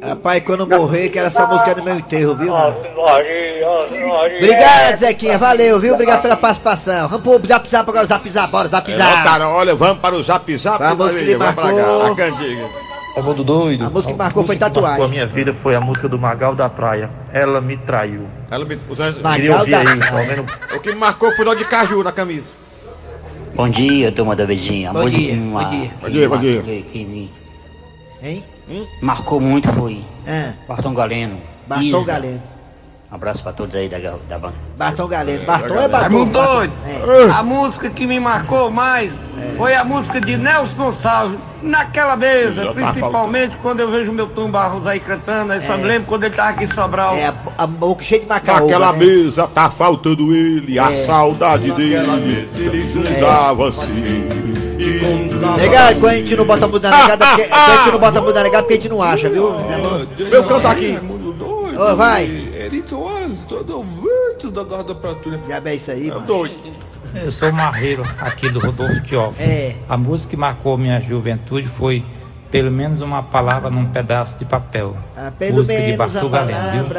Rapaz, 0.04 0.44
quando 0.44 0.72
eu 0.72 0.80
morrer, 0.80 1.10
quero 1.10 1.28
essa 1.28 1.46
música 1.48 1.76
no 1.76 1.84
meu 1.84 1.96
enterro, 1.96 2.36
viu? 2.36 2.52
mano? 2.52 2.78
Obrigado, 4.38 4.96
Zequinha, 4.98 5.38
valeu, 5.38 5.80
viu? 5.80 5.94
Obrigado 5.94 6.22
pela 6.22 6.38
participação. 6.38 7.08
Vamos 7.08 7.24
pro 7.40 7.48
zap 7.48 7.70
zap 7.70 7.90
agora, 7.90 8.06
zap 8.06 8.30
zap, 8.30 8.52
bora, 8.52 8.68
zap 8.68 8.92
É, 8.92 8.96
zap. 8.96 9.18
botaram, 9.18 9.52
olha, 9.52 9.76
vamos 9.76 10.00
para 10.00 10.16
o 10.16 10.24
zap 10.24 10.56
zap. 10.58 10.78
Vamos, 10.80 11.14
vai 11.14 11.26
que 11.26 11.36
marcou. 11.36 12.06
a 12.12 12.16
cantiga. 12.16 12.70
É 13.16 13.22
mundo 13.22 13.44
doido. 13.44 13.86
A 13.86 13.90
música 13.90 14.12
que 14.12 14.18
marcou 14.18 14.44
foi 14.44 14.56
música 14.56 14.70
que 14.70 14.74
tatuagem. 14.76 14.90
marcou 14.90 15.06
a 15.06 15.10
minha 15.10 15.26
vida 15.26 15.56
foi 15.64 15.76
a 15.76 15.82
música 15.82 16.08
do 16.08 16.20
Magal 16.20 16.54
da 16.56 16.70
Praia. 16.70 17.10
Ela 17.34 17.60
me 17.60 17.76
traiu. 17.76 18.28
Ela 18.52 18.66
me, 18.66 18.76
Magal 19.22 19.66
da 19.66 19.82
Praia. 19.82 20.46
o 20.76 20.80
que 20.80 20.90
me 20.90 20.96
marcou 20.96 21.32
foi 21.32 21.44
o 21.44 21.48
nó 21.48 21.54
de 21.56 21.66
caju 21.66 22.04
na 22.04 22.12
camisa. 22.12 22.54
Bom 23.56 23.68
dia, 23.68 24.12
turma 24.12 24.36
da 24.36 24.46
Vedinha. 24.46 24.92
A 24.92 24.94
Bom 24.94 25.02
música 25.02 25.22
dia, 25.22 25.34
que 25.34 25.42
bom 25.42 25.70
dia. 25.70 25.90
que 25.90 25.96
Bom 26.06 26.10
dia, 26.10 26.30
bom 26.30 26.38
dia. 26.38 26.62
Que, 26.62 26.82
que 26.84 27.06
me 27.06 27.32
Hein? 28.70 28.88
marcou 29.02 29.40
muito 29.40 29.68
foi 29.72 30.04
Ah, 30.28 30.54
Bartão 30.68 30.94
Galeno. 30.94 31.38
Bartol 31.68 32.02
Isa. 32.02 32.12
Galeno. 32.14 32.42
Um 33.12 33.16
abraço 33.16 33.42
pra 33.42 33.52
todos 33.52 33.74
aí 33.76 33.90
da, 33.90 33.98
da 33.98 34.38
banda. 34.38 34.54
Bartol 34.78 35.08
Galeno. 35.08 35.44
Bartol 35.46 35.78
é 35.82 35.88
Bartol. 35.88 36.00
Raimundo 36.20 36.32
Bartol. 36.38 36.56
doido. 36.58 36.74
É. 36.86 37.32
A 37.32 37.42
música 37.44 37.90
que 37.90 38.06
me 38.06 38.20
marcou 38.20 38.70
mais 38.70 39.12
foi 39.58 39.74
a 39.74 39.84
música 39.84 40.22
de 40.22 40.38
Nelson 40.38 40.76
Gonçalves, 40.78 41.40
naquela 41.64 42.16
mesa, 42.16 42.64
Já 42.66 42.68
tá 42.68 42.74
principalmente 42.74 43.58
quando 43.64 43.80
eu 43.80 43.90
vejo 43.90 44.12
meu 44.12 44.28
Tom 44.28 44.52
Barros 44.52 44.86
aí 44.86 45.00
cantando, 45.00 45.54
aí 45.54 45.66
só 45.66 45.76
me 45.78 45.86
lembro 45.86 46.08
quando 46.08 46.24
ele 46.26 46.36
tava 46.36 46.50
aqui 46.52 46.66
em 46.66 46.68
Sobral. 46.72 47.16
É, 47.16 47.34
a, 47.58 47.66
boca 47.66 48.04
cheia 48.04 48.22
de 48.22 48.28
macaúba, 48.28 48.62
Naquela 48.66 48.92
né? 48.94 49.00
mesa 49.00 49.48
tá 49.48 49.72
faltando 49.72 50.32
ele, 50.36 50.78
a 50.78 50.92
É. 50.92 51.06
saudade 51.08 51.72
dele. 51.72 52.48
Ele 52.56 52.84
assim. 55.06 55.62
Negado, 55.62 56.00
quando 56.00 56.14
a 56.14 56.18
gente 56.18 56.36
não 56.36 56.46
bota 56.46 56.66
a 56.66 56.68
muda 56.68 56.90
negada, 56.90 57.26
porque, 57.28 57.48
quando 57.48 57.62
a 57.62 57.78
gente 57.78 57.92
não 57.92 58.00
bota 58.00 58.20
a 58.20 58.22
muda 58.22 58.44
negada, 58.44 58.64
porque 58.64 58.74
a 58.74 58.78
gente 58.78 58.90
não 58.90 59.02
acha, 59.02 59.30
viu? 59.30 59.54
Meu 60.30 60.44
canto 60.44 60.68
aqui. 60.68 61.00
Ô, 61.78 61.96
vai. 61.96 62.26
Erito 62.54 63.02
Horas, 63.02 63.46
todo 63.46 63.84
vento 63.84 64.52
da 64.52 64.64
guarda 64.64 64.94
pra 64.96 65.16
tu. 65.16 65.32
Já 65.48 65.62
é 65.64 65.76
isso 65.76 65.92
aí, 65.92 66.10
mano. 66.10 66.50
Eu 67.16 67.32
sou 67.32 67.50
o 67.50 67.54
Marreiro, 67.54 68.04
aqui 68.20 68.50
do 68.50 68.60
Rodolfo 68.60 69.02
Tioff. 69.02 69.42
É. 69.42 69.76
A 69.88 69.98
música 69.98 70.32
que 70.32 70.38
marcou 70.38 70.78
minha 70.78 71.02
juventude 71.02 71.68
foi 71.68 72.04
Pelo 72.52 72.72
menos 72.72 73.02
uma 73.02 73.22
palavra 73.22 73.70
num 73.70 73.86
pedaço 73.86 74.40
de 74.40 74.46
papel. 74.46 74.98
Ah, 75.16 75.32
pelo 75.38 75.58
música 75.58 75.80
de 75.80 75.84
menos 75.84 75.98
Bartol 75.98 76.30
Galeno, 76.30 76.88
viu? 76.88 76.98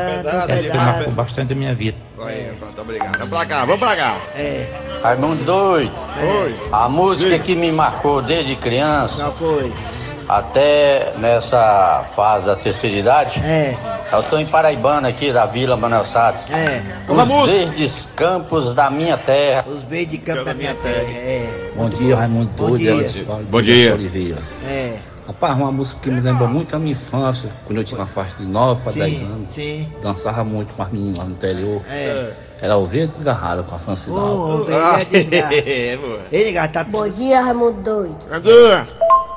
Essa 0.48 0.70
que 0.70 0.76
marcou 0.76 1.12
bastante 1.12 1.52
a 1.52 1.56
minha 1.56 1.74
vida. 1.74 1.98
Aí, 2.22 2.52
pronto, 2.56 2.80
obrigado. 2.80 3.18
Vamos 3.18 3.30
pra 3.30 3.46
cá, 3.46 3.64
vamos 3.64 3.80
pra 3.80 3.96
cá. 3.96 4.16
É. 4.36 4.89
Raimundo 5.02 5.42
doido. 5.44 5.92
Oi. 6.42 6.54
A 6.72 6.88
música 6.88 7.38
que 7.38 7.54
me 7.54 7.72
marcou 7.72 8.20
desde 8.20 8.54
criança 8.56 9.22
Qual 9.24 9.32
foi? 9.32 9.72
até 10.28 11.14
nessa 11.18 12.04
fase 12.14 12.46
da 12.46 12.54
terceira 12.56 12.96
idade. 12.96 13.40
É. 13.42 13.76
Eu 14.12 14.22
tô 14.24 14.38
em 14.38 14.46
Paraibana 14.46 15.08
aqui, 15.08 15.32
da 15.32 15.46
Vila 15.46 15.76
Manuel 15.76 16.04
Sato. 16.04 16.52
É. 16.52 16.82
Os 17.10 17.46
verdes 17.50 18.08
campos 18.14 18.74
da 18.74 18.90
minha 18.90 19.16
terra. 19.16 19.64
Os 19.66 19.82
verdes 19.84 20.20
campos 20.22 20.44
da 20.44 20.54
minha 20.54 20.74
terra. 20.74 21.08
É. 21.10 21.70
Bom 21.74 21.88
dia, 21.88 22.16
Raimundo 22.16 22.50
Bom 22.56 22.68
Doido. 22.70 23.10
dia. 23.12 23.24
Bom 23.24 23.62
Dias 23.62 23.76
dia. 23.78 23.94
Oliveira. 23.94 24.38
É. 24.68 24.96
Rapaz, 25.26 25.56
uma 25.56 25.70
música 25.70 26.02
que 26.02 26.10
me 26.10 26.20
lembra 26.20 26.46
muito 26.48 26.74
a 26.74 26.78
minha 26.78 26.92
infância, 26.92 27.50
quando 27.64 27.78
eu 27.78 27.84
tinha 27.84 28.00
uma 28.00 28.06
faixa 28.06 28.36
de 28.36 28.46
9 28.46 28.80
para 28.82 28.92
10 28.92 29.12
Sim, 29.18 29.24
anos. 29.26 29.48
sim. 29.54 29.92
Dançava 30.02 30.42
muito 30.42 30.74
com 30.74 30.82
as 30.82 30.90
meninas 30.90 31.18
lá 31.18 31.24
no 31.24 31.30
interior. 31.30 31.82
É. 31.88 32.32
Era 32.62 32.76
ovelha 32.76 33.06
desgarrada 33.06 33.62
com 33.62 33.74
a 33.74 33.78
Francidal. 33.78 34.18
Ô, 34.18 34.64
velho, 34.64 35.06
desgraça. 35.10 35.54
Ei, 35.54 36.44
desgraça, 36.44 36.68
tá... 36.68 36.84
Bom 36.84 37.08
dia, 37.08 37.40
Raimundo 37.40 37.80
Doido. 37.80 38.26
Cadê? 38.28 38.50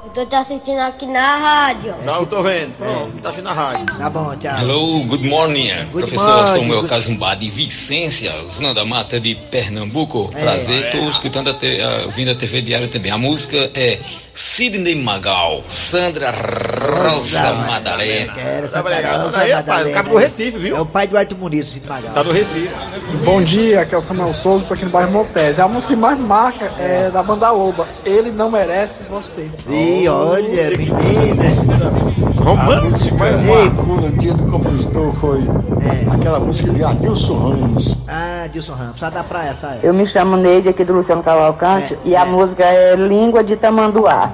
Eu 0.06 0.10
tô 0.12 0.26
te 0.26 0.36
assistindo 0.36 0.80
aqui 0.80 1.06
na 1.06 1.38
rádio. 1.38 1.96
Não, 2.04 2.20
eu 2.20 2.26
tô 2.26 2.44
vendo. 2.44 2.74
Pronto, 2.78 3.13
tá 3.22 3.30
assistindo 3.30 3.46
na 3.46 3.54
rádio. 3.54 3.86
Tá 3.98 4.10
bom, 4.10 4.36
tchau. 4.36 4.60
Hello, 4.60 5.04
good 5.06 5.28
morning. 5.28 5.72
Good 5.92 6.08
Professor 6.10 6.28
morning, 6.28 6.48
Samuel 6.48 6.80
good- 6.82 6.89
Casumbá 6.89 7.36
de 7.36 7.50
Vicência, 7.50 8.34
Zona 8.48 8.74
da 8.74 8.84
Mata 8.84 9.20
de 9.20 9.34
Pernambuco. 9.50 10.30
É. 10.36 10.42
Prazer, 10.42 10.92
tô 10.92 11.10
escutando 11.10 11.50
a 11.52 11.54
te, 11.54 11.82
ah, 11.82 12.04
ouvindo 12.06 12.32
a 12.32 12.36
TV 12.36 12.62
Diário 12.62 12.89
também. 12.89 13.12
A 13.12 13.18
música 13.18 13.72
é 13.74 14.00
Sidney 14.34 14.96
Magal, 14.96 15.63
Sandra 15.68 16.32
Rosa 16.32 17.54
Madalena. 17.54 18.34
Quero 18.34 18.68
Tá 18.68 18.80
obrigado. 18.82 19.26
Rosa 19.28 19.38
Aí, 19.39 19.54
Madalena. 19.54 19.89
o 19.89 19.94
cabo 19.94 20.10
do 20.10 20.18
Recife, 20.18 20.58
viu? 20.58 20.76
É 20.76 20.82
o 20.82 20.86
pai 20.86 21.08
do 21.08 21.18
Arthur 21.18 21.38
Muniz, 21.38 21.72
Cid 21.72 21.88
Magal. 21.88 22.13
Tá 22.13 22.24
do 22.24 22.32
Recife. 22.32 22.70
Bom 23.24 23.42
dia, 23.42 23.82
aqui 23.82 23.96
é 23.96 23.98
o 23.98 24.02
Samuel 24.02 24.34
Souza, 24.34 24.68
tô 24.68 24.74
aqui 24.74 24.84
no 24.86 24.92
bairro 24.92 25.12
Montese. 25.12 25.62
A 25.62 25.68
música 25.68 25.94
que 25.94 26.00
mais 26.00 26.20
marca 26.20 26.66
é 26.80 27.10
da 27.12 27.22
banda 27.24 27.50
Loba. 27.52 27.88
Ele 28.06 28.32
não 28.32 28.50
merece 28.52 29.04
você. 29.10 29.50
Ih, 29.94 30.08
olha, 30.10 30.70
menina. 30.76 31.44
Romântico, 32.44 33.24
Ei, 33.24 33.68
O 34.08 34.18
dia 34.18 34.34
do 34.34 34.44
compositor 34.46 35.12
foi 35.14 35.40
aquela 36.12 36.40
música 36.40 36.72
de 36.72 36.84
Adilson 36.84 37.38
Ramos. 37.38 37.98
Ah, 38.08 38.48
Dilson 38.52 38.74
Ramos, 38.74 39.00
sai 39.00 39.12
da 39.12 39.24
praia, 39.24 39.56
sai. 39.56 39.80
Eu 39.84 39.94
me 39.94 40.06
chamo 40.08 40.36
Neide 40.36 40.70
aqui 40.70 40.84
do 40.84 40.94
Luciano 40.94 41.22
Cavalcante 41.22 41.98
e 42.04 42.16
a 42.16 42.26
música 42.26 42.64
é 42.64 42.96
Língua 42.96 43.44
de 43.44 43.56
Tamanduá. 43.56 44.32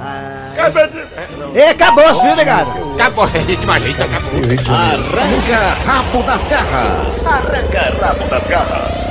Ei, 1.54 1.70
acabou, 1.70 2.22
viu, 2.22 2.36
negado? 2.38 2.72
Acabou, 2.96 3.26
a 3.26 3.28
gente 3.28 3.62
imagina, 3.64 4.06
acabou. 4.06 4.32
Arranca 4.76 5.76
rabo 5.86 6.24
das 6.24 6.48
garras. 6.48 7.26
Arranca 7.26 7.98
rabo 8.02 8.30
das 8.30 8.48
garras. 8.48 9.10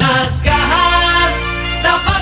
Nas 0.00 0.42
garras 0.42 1.34
da. 1.82 2.13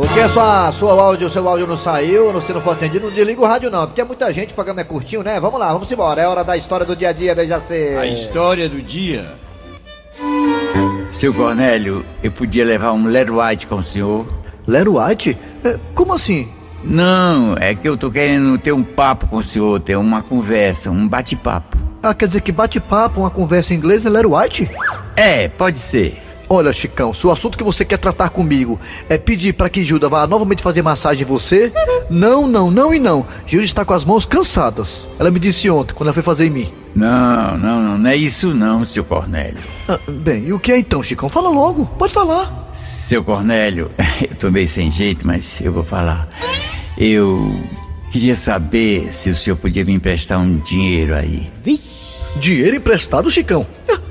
Porque 0.00 0.26
sua, 0.30 0.72
sua 0.72 0.92
áudio, 0.92 1.28
seu 1.28 1.46
áudio 1.46 1.66
não 1.66 1.76
saiu, 1.76 2.32
você 2.32 2.54
não 2.54 2.62
for 2.62 2.70
atendido, 2.70 3.08
não 3.08 3.14
desliga 3.14 3.42
o 3.42 3.44
rádio 3.44 3.70
não, 3.70 3.86
porque 3.86 4.00
é 4.00 4.04
muita 4.04 4.32
gente, 4.32 4.52
o 4.52 4.54
programa 4.54 4.80
é 4.80 4.84
curtinho, 4.84 5.22
né? 5.22 5.38
Vamos 5.38 5.60
lá, 5.60 5.74
vamos 5.74 5.92
embora, 5.92 6.22
é 6.22 6.26
hora 6.26 6.42
da 6.42 6.56
história 6.56 6.86
do 6.86 6.96
dia 6.96 7.10
a 7.10 7.12
dia 7.12 7.34
da 7.34 7.44
Jaci. 7.44 7.98
A 7.98 8.06
história 8.06 8.66
do 8.66 8.80
dia. 8.80 9.34
Seu 11.06 11.34
Cornélio, 11.34 12.02
eu 12.22 12.32
podia 12.32 12.64
levar 12.64 12.92
um 12.92 13.08
Lero 13.08 13.42
White 13.42 13.66
com 13.66 13.74
o 13.74 13.82
senhor? 13.82 14.26
Lero 14.66 14.98
White? 14.98 15.36
É, 15.62 15.78
como 15.94 16.14
assim? 16.14 16.48
Não, 16.82 17.54
é 17.58 17.74
que 17.74 17.86
eu 17.86 17.94
tô 17.94 18.10
querendo 18.10 18.56
ter 18.56 18.72
um 18.72 18.82
papo 18.82 19.26
com 19.26 19.36
o 19.36 19.44
senhor, 19.44 19.78
ter 19.80 19.96
uma 19.96 20.22
conversa, 20.22 20.90
um 20.90 21.06
bate-papo. 21.06 21.76
Ah, 22.02 22.14
quer 22.14 22.26
dizer 22.26 22.40
que 22.40 22.50
bate-papo, 22.50 23.20
uma 23.20 23.30
conversa 23.30 23.74
em 23.74 23.76
inglês 23.76 24.06
é 24.06 24.08
Lero 24.08 24.34
White? 24.34 24.70
É, 25.14 25.46
pode 25.46 25.76
ser. 25.76 26.29
Olha, 26.52 26.72
Chicão, 26.72 27.14
se 27.14 27.24
o 27.24 27.30
assunto 27.30 27.56
que 27.56 27.62
você 27.62 27.84
quer 27.84 27.96
tratar 27.96 28.30
comigo 28.30 28.80
é 29.08 29.16
pedir 29.16 29.52
para 29.52 29.68
que 29.68 29.84
Gilda 29.84 30.08
vá 30.08 30.26
novamente 30.26 30.64
fazer 30.64 30.82
massagem 30.82 31.22
em 31.22 31.24
você, 31.24 31.72
não, 32.10 32.48
não, 32.48 32.68
não 32.72 32.92
e 32.92 32.98
não. 32.98 33.24
Gilda 33.46 33.64
está 33.64 33.84
com 33.84 33.94
as 33.94 34.04
mãos 34.04 34.26
cansadas. 34.26 35.06
Ela 35.16 35.30
me 35.30 35.38
disse 35.38 35.70
ontem, 35.70 35.94
quando 35.94 36.08
ela 36.08 36.12
foi 36.12 36.24
fazer 36.24 36.46
em 36.46 36.50
mim. 36.50 36.72
Não, 36.92 37.56
não, 37.56 37.80
não, 37.80 37.98
não 37.98 38.10
é 38.10 38.16
isso 38.16 38.52
não, 38.52 38.84
seu 38.84 39.04
Cornélio. 39.04 39.62
Ah, 39.86 40.00
bem, 40.08 40.46
e 40.48 40.52
o 40.52 40.58
que 40.58 40.72
é 40.72 40.78
então, 40.78 41.04
Chicão? 41.04 41.28
Fala 41.28 41.50
logo, 41.50 41.86
pode 41.86 42.12
falar. 42.12 42.68
Seu 42.72 43.22
Cornélio, 43.22 43.88
eu 44.28 44.34
tô 44.34 44.50
meio 44.50 44.66
sem 44.66 44.90
jeito, 44.90 45.24
mas 45.24 45.60
eu 45.60 45.72
vou 45.72 45.84
falar. 45.84 46.28
Eu 46.98 47.54
queria 48.10 48.34
saber 48.34 49.12
se 49.12 49.30
o 49.30 49.36
senhor 49.36 49.54
podia 49.54 49.84
me 49.84 49.92
emprestar 49.92 50.40
um 50.40 50.58
dinheiro 50.58 51.14
aí. 51.14 51.48
Dinheiro 52.40 52.74
emprestado, 52.74 53.30
Chicão? 53.30 53.64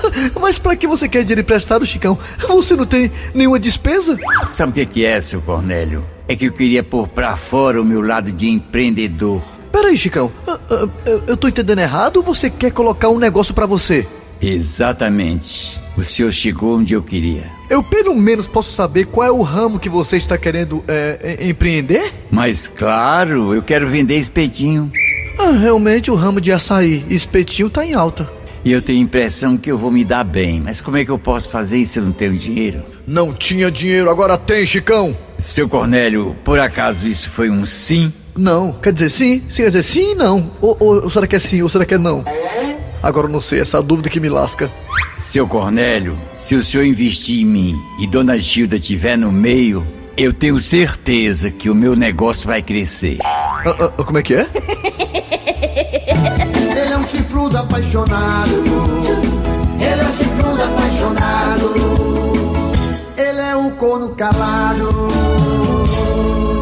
Mas 0.40 0.58
pra 0.58 0.76
que 0.76 0.86
você 0.86 1.08
quer 1.08 1.20
dinheiro 1.22 1.40
emprestado, 1.40 1.84
Chicão? 1.86 2.18
Você 2.48 2.74
não 2.76 2.86
tem 2.86 3.10
nenhuma 3.34 3.58
despesa? 3.58 4.18
Sabe 4.46 4.70
o 4.70 4.74
que 4.74 4.86
que 4.86 5.04
é, 5.04 5.20
seu 5.20 5.40
Cornélio? 5.40 6.04
É 6.28 6.34
que 6.34 6.46
eu 6.46 6.52
queria 6.52 6.82
pôr 6.82 7.06
pra 7.08 7.36
fora 7.36 7.80
o 7.80 7.84
meu 7.84 8.00
lado 8.00 8.32
de 8.32 8.48
empreendedor. 8.48 9.40
Peraí, 9.70 9.96
Chicão. 9.96 10.32
ah, 10.46 10.58
ah, 10.70 10.88
eu- 11.26 11.36
tô 11.36 11.46
entendendo 11.48 11.78
errado 11.80 12.16
ou 12.16 12.22
você 12.22 12.48
quer 12.50 12.72
colocar 12.72 13.08
um 13.08 13.18
negócio 13.18 13.52
pra 13.54 13.66
você? 13.66 14.06
Exatamente. 14.80 15.80
O 15.96 16.02
senhor 16.02 16.30
chegou 16.30 16.76
onde 16.78 16.92
eu 16.94 17.02
queria. 17.02 17.44
Eu 17.70 17.82
pelo 17.82 18.14
menos 18.14 18.46
posso 18.46 18.72
saber 18.72 19.06
qual 19.06 19.26
é 19.26 19.30
o 19.30 19.40
ramo 19.42 19.78
que 19.78 19.88
você 19.88 20.16
está 20.16 20.36
querendo 20.36 20.84
é, 20.86 21.36
em- 21.40 21.50
empreender? 21.50 22.12
Mas 22.30 22.68
claro, 22.68 23.54
eu 23.54 23.62
quero 23.62 23.86
vender 23.88 24.16
espetinho. 24.16 24.90
Ah, 25.38 25.50
realmente 25.52 26.10
o 26.10 26.14
ramo 26.14 26.40
de 26.40 26.52
açaí 26.52 27.04
e 27.08 27.14
espetinho 27.14 27.70
tá 27.70 27.84
em 27.84 27.94
alta. 27.94 28.28
E 28.66 28.72
eu 28.72 28.82
tenho 28.82 28.98
a 28.98 29.02
impressão 29.02 29.56
que 29.56 29.70
eu 29.70 29.78
vou 29.78 29.92
me 29.92 30.04
dar 30.04 30.24
bem. 30.24 30.60
Mas 30.60 30.80
como 30.80 30.96
é 30.96 31.04
que 31.04 31.10
eu 31.12 31.18
posso 31.20 31.48
fazer 31.48 31.78
isso 31.78 31.92
se 31.92 31.98
eu 32.00 32.04
não 32.04 32.10
tenho 32.10 32.36
dinheiro? 32.36 32.82
Não 33.06 33.32
tinha 33.32 33.70
dinheiro, 33.70 34.10
agora 34.10 34.36
tem, 34.36 34.66
Chicão. 34.66 35.16
Seu 35.38 35.68
Cornélio, 35.68 36.34
por 36.42 36.58
acaso 36.58 37.06
isso 37.06 37.30
foi 37.30 37.48
um 37.48 37.64
sim? 37.64 38.12
Não, 38.36 38.72
quer 38.72 38.92
dizer 38.92 39.10
sim? 39.10 39.44
Sim, 39.48 39.62
quer 39.62 39.70
dizer 39.70 39.84
sim 39.84 40.10
e 40.10 40.14
não. 40.16 40.50
Ou, 40.60 40.76
ou, 40.80 41.04
ou 41.04 41.10
será 41.10 41.28
que 41.28 41.36
é 41.36 41.38
sim 41.38 41.62
ou 41.62 41.68
será 41.68 41.84
que 41.84 41.94
é 41.94 41.98
não? 41.98 42.24
Agora 43.00 43.28
eu 43.28 43.32
não 43.32 43.40
sei, 43.40 43.60
essa 43.60 43.80
dúvida 43.80 44.10
que 44.10 44.18
me 44.18 44.28
lasca. 44.28 44.68
Seu 45.16 45.46
Cornélio, 45.46 46.18
se 46.36 46.56
o 46.56 46.60
senhor 46.60 46.82
investir 46.82 47.42
em 47.42 47.44
mim 47.44 47.80
e 48.00 48.06
Dona 48.08 48.36
Gilda 48.36 48.78
estiver 48.78 49.16
no 49.16 49.30
meio, 49.30 49.86
eu 50.16 50.32
tenho 50.32 50.60
certeza 50.60 51.52
que 51.52 51.70
o 51.70 51.74
meu 51.74 51.94
negócio 51.94 52.48
vai 52.48 52.62
crescer. 52.62 53.18
Ah, 53.22 53.62
ah, 53.64 54.02
como 54.02 54.18
é 54.18 54.24
que 54.24 54.34
é? 54.34 54.48
Ele 57.06 57.06
é 57.06 57.06
um 57.06 57.08
chifrudo 57.08 57.56
apaixonado. 57.56 58.50
Ele 59.78 60.00
é 60.00 60.04
um 60.04 60.12
chifrudo 60.12 60.64
apaixonado. 60.64 61.72
Ele 63.16 63.40
é 63.40 63.56
um 63.56 63.70
corno 63.76 64.12
calado. 64.16 64.90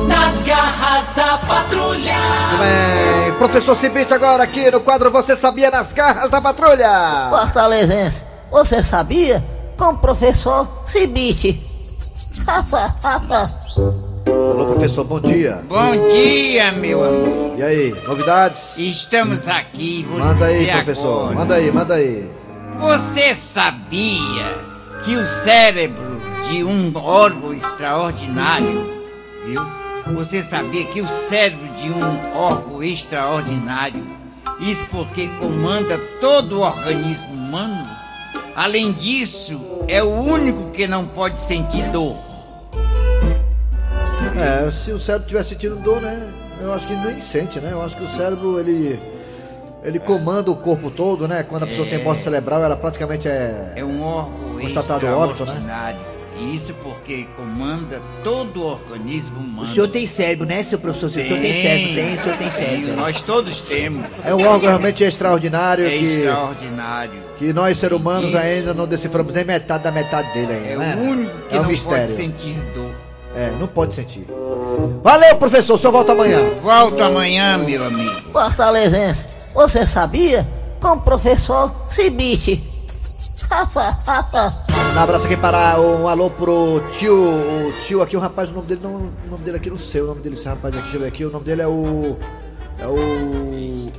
Nas 0.06 0.42
garras 0.42 1.14
da 1.14 1.38
patrulha. 1.38 2.18
Bem, 2.58 3.32
professor 3.38 3.74
Cibite 3.74 4.12
agora 4.12 4.44
aqui 4.44 4.70
no 4.70 4.82
quadro 4.82 5.10
Você 5.10 5.34
Sabia 5.34 5.70
nas 5.70 5.94
Garras 5.94 6.28
da 6.28 6.42
Patrulha. 6.42 7.30
Fortalezense, 7.30 8.20
você 8.50 8.84
sabia? 8.84 9.42
Com 9.78 9.92
o 9.92 9.96
professor 9.96 10.68
Cibite. 10.86 11.62
Alô, 14.50 14.66
professor, 14.66 15.04
bom 15.04 15.20
dia. 15.20 15.64
Bom 15.68 16.08
dia, 16.08 16.70
meu 16.72 17.02
amigo. 17.02 17.54
E 17.58 17.62
aí, 17.62 17.94
novidades? 18.06 18.76
Estamos 18.76 19.48
aqui, 19.48 20.04
vou 20.08 20.18
Manda 20.18 20.44
aí, 20.46 20.66
professor, 20.70 21.20
agora. 21.22 21.34
manda 21.34 21.54
aí, 21.54 21.72
manda 21.72 21.94
aí. 21.94 22.30
Você 22.78 23.34
sabia 23.34 24.58
que 25.04 25.16
o 25.16 25.26
cérebro 25.26 26.20
de 26.48 26.62
um 26.62 26.92
órgão 26.96 27.54
extraordinário, 27.54 29.04
viu? 29.46 29.62
Você 30.14 30.42
sabia 30.42 30.84
que 30.86 31.00
o 31.00 31.08
cérebro 31.08 31.66
de 31.76 31.88
um 31.90 32.36
órgão 32.36 32.82
extraordinário, 32.82 34.04
isso 34.60 34.84
porque 34.90 35.26
comanda 35.40 35.98
todo 36.20 36.58
o 36.58 36.62
organismo 36.62 37.34
humano, 37.34 37.88
além 38.54 38.92
disso, 38.92 39.60
é 39.88 40.02
o 40.02 40.10
único 40.10 40.70
que 40.70 40.86
não 40.86 41.06
pode 41.06 41.38
sentir 41.38 41.82
dor. 41.90 42.33
É, 44.36 44.70
se 44.70 44.90
o 44.92 44.98
cérebro 44.98 45.26
estiver 45.26 45.42
sentindo 45.44 45.76
dor, 45.76 46.00
né? 46.00 46.28
Eu 46.60 46.72
acho 46.72 46.86
que 46.86 46.92
ele 46.92 47.04
nem 47.12 47.20
sente, 47.20 47.60
né? 47.60 47.70
Eu 47.72 47.82
acho 47.82 47.96
que 47.96 48.04
o 48.04 48.08
cérebro, 48.08 48.58
ele. 48.58 48.98
Ele 49.82 49.98
comanda 49.98 50.50
o 50.50 50.56
corpo 50.56 50.90
todo, 50.90 51.28
né? 51.28 51.42
Quando 51.42 51.64
a 51.64 51.66
pessoa 51.66 51.86
É. 51.86 51.90
tem 51.90 52.02
morte 52.02 52.22
cerebral, 52.22 52.62
ela 52.64 52.74
praticamente 52.76 53.28
é. 53.28 53.72
É 53.76 53.84
um 53.84 54.02
órgão 54.02 54.58
Constatado 54.60 55.06
óbito, 55.06 55.44
né? 55.44 55.50
extraordinário. 55.50 56.00
E 56.36 56.56
isso 56.56 56.74
porque 56.82 57.26
comanda 57.36 58.00
todo 58.24 58.60
o 58.60 58.66
organismo 58.66 59.38
humano. 59.38 59.68
O 59.70 59.72
senhor 59.72 59.86
tem 59.88 60.04
cérebro, 60.06 60.46
né, 60.46 60.64
seu 60.64 60.78
professor? 60.80 61.08
O 61.08 61.12
senhor 61.12 61.28
tem 61.28 61.62
cérebro, 61.62 61.94
tem, 61.94 62.14
o 62.16 62.22
senhor 62.22 62.38
tem 62.38 62.50
cérebro. 62.50 62.96
Nós 62.96 63.22
todos 63.22 63.60
temos. 63.60 64.04
É 64.24 64.34
um 64.34 64.44
órgão 64.44 64.68
realmente 64.70 65.04
extraordinário 65.04 65.86
É 65.86 65.90
que. 65.90 66.04
extraordinário. 66.04 67.22
Que 67.38 67.52
nós, 67.52 67.78
seres 67.78 67.96
humanos, 67.96 68.30
Isso. 68.30 68.38
ainda 68.38 68.74
não 68.74 68.86
deciframos 68.88 69.32
nem 69.32 69.44
metade 69.44 69.84
da 69.84 69.92
metade 69.92 70.32
dele 70.32 70.52
ainda, 70.54 70.68
É 70.72 70.76
né? 70.76 70.96
o 70.98 71.10
único 71.10 71.38
que 71.48 71.54
é 71.54 71.58
um 71.60 71.62
não 71.62 71.70
mistério. 71.70 71.98
pode 72.06 72.10
sentir 72.10 72.54
dor. 72.74 72.90
É, 73.34 73.50
não 73.58 73.66
pode 73.66 73.94
sentir. 73.94 74.26
Valeu, 75.02 75.36
professor, 75.36 75.74
o 75.74 75.78
senhor 75.78 75.92
volta 75.92 76.12
amanhã. 76.12 76.40
Volto 76.62 77.02
amanhã, 77.02 77.58
meu 77.58 77.84
amigo. 77.84 78.32
Fortalezense, 78.32 79.26
você 79.52 79.86
sabia? 79.86 80.46
com 80.84 80.92
o 80.92 81.00
professor 81.00 81.74
Cibiche. 81.88 82.62
Um 84.94 85.00
abraço 85.00 85.24
aqui 85.24 85.36
para 85.36 85.80
um 85.80 86.06
alô 86.06 86.28
pro 86.28 86.82
tio, 86.92 87.16
o 87.16 87.72
tio 87.86 88.02
aqui, 88.02 88.14
o 88.18 88.20
rapaz, 88.20 88.50
o 88.50 88.52
nome 88.52 88.66
dele 88.66 88.80
não, 88.82 88.96
o 88.96 89.30
nome 89.30 89.44
dele 89.44 89.56
aqui 89.56 89.70
não 89.70 89.78
sei, 89.78 90.02
o 90.02 90.06
nome 90.08 90.20
dele, 90.20 90.34
esse 90.34 90.46
rapaz 90.46 90.74
aqui, 90.74 90.82
deixa 90.82 90.96
eu 90.98 91.00
ver 91.00 91.08
aqui, 91.08 91.24
o 91.24 91.30
nome 91.30 91.46
dele 91.46 91.62
é 91.62 91.66
o 91.66 92.16
é 92.78 92.86
o 92.86 93.90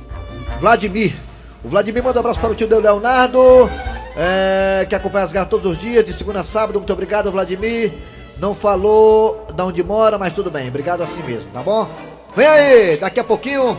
Vladimir. 0.60 1.16
O 1.64 1.68
Vladimir 1.68 2.04
manda 2.04 2.18
um 2.18 2.20
abraço 2.20 2.38
para 2.38 2.50
o 2.50 2.54
tio 2.54 2.68
dele, 2.68 2.82
Leonardo, 2.82 3.68
é, 4.16 4.86
que 4.88 4.94
acompanha 4.94 5.24
as 5.24 5.32
garras 5.32 5.50
todos 5.50 5.66
os 5.66 5.78
dias, 5.78 6.04
de 6.04 6.12
segunda 6.12 6.38
a 6.38 6.44
sábado. 6.44 6.78
Muito 6.78 6.92
obrigado, 6.92 7.32
Vladimir. 7.32 7.94
Não 8.38 8.54
falou 8.54 9.46
de 9.54 9.62
onde 9.62 9.82
mora, 9.82 10.18
mas 10.18 10.32
tudo 10.32 10.50
bem, 10.50 10.68
obrigado 10.68 11.02
assim 11.02 11.22
mesmo, 11.22 11.50
tá 11.52 11.62
bom? 11.62 11.88
Vem 12.36 12.46
aí, 12.46 12.96
daqui 12.98 13.18
a 13.18 13.24
pouquinho. 13.24 13.78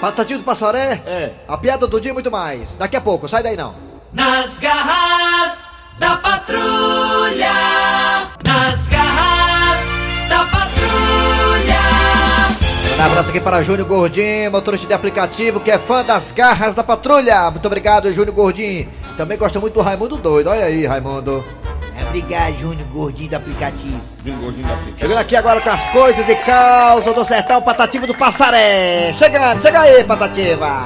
Batatinho 0.00 0.38
do 0.38 0.44
Passaré? 0.44 1.02
É. 1.06 1.32
A 1.48 1.56
piada 1.56 1.86
do 1.86 2.00
dia 2.00 2.10
e 2.10 2.14
muito 2.14 2.30
mais. 2.30 2.76
Daqui 2.76 2.94
a 2.96 3.00
pouco, 3.00 3.28
sai 3.28 3.42
daí 3.42 3.56
não. 3.56 3.74
Nas 4.12 4.58
garras 4.58 5.68
da 5.98 6.16
patrulha. 6.18 7.52
Nas 8.46 8.86
garras 8.86 10.28
da 10.28 10.38
patrulha. 10.46 11.80
Um 12.98 13.04
abraço 13.04 13.30
aqui 13.30 13.40
para 13.40 13.62
Júnior 13.62 13.88
Gordinho, 13.88 14.52
motorista 14.52 14.86
de 14.86 14.92
aplicativo, 14.94 15.58
que 15.58 15.70
é 15.70 15.78
fã 15.78 16.04
das 16.04 16.30
garras 16.30 16.74
da 16.74 16.84
patrulha. 16.84 17.50
Muito 17.50 17.66
obrigado, 17.66 18.12
Júnior 18.12 18.34
Gordinho. 18.34 18.88
Também 19.16 19.38
gosta 19.38 19.58
muito 19.58 19.74
do 19.74 19.80
Raimundo 19.80 20.16
Doido. 20.16 20.50
Olha 20.50 20.66
aí, 20.66 20.86
Raimundo. 20.86 21.44
É, 22.14 22.18
obrigado, 22.18 22.58
Júnior 22.60 22.86
Gordinho 22.92 23.30
do 23.30 23.36
aplicativo. 23.36 24.00
Júnior 24.24 24.40
Gordinho 24.40 24.66
do 24.66 24.72
aplicativo. 24.72 24.98
Chegando 25.00 25.18
aqui 25.18 25.36
agora 25.36 25.60
com 25.60 25.70
as 25.70 25.84
coisas 25.90 26.28
e 26.28 26.36
causas 26.36 27.12
do 27.12 27.24
sertão 27.24 27.60
patativo 27.60 28.06
do 28.06 28.14
Passaré. 28.14 29.12
Chegando, 29.14 29.60
chega 29.60 29.80
aí, 29.80 30.04
Patativa. 30.04 30.84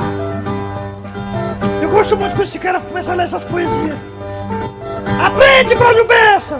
Eu 1.83 1.91
gosto 1.91 2.17
muito 2.17 2.35
quando 2.35 2.49
esse 2.49 2.59
cara 2.59 2.81
começa 2.81 3.13
a 3.13 3.15
ler 3.15 3.25
essas 3.25 3.45
poesias. 3.45 3.99
Aprende, 5.23 5.75
Braulio 5.75 6.07
Bessa! 6.07 6.59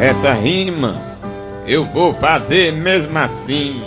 Essa 0.00 0.32
rima 0.32 1.00
eu 1.66 1.84
vou 1.84 2.12
fazer 2.14 2.72
mesmo 2.72 3.16
assim, 3.18 3.84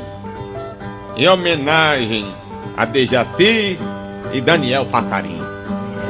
em 1.17 1.27
homenagem 1.27 2.33
a 2.77 2.85
Dejaci 2.85 3.79
e 4.33 4.41
Daniel 4.41 4.85
Passarinho. 4.87 5.45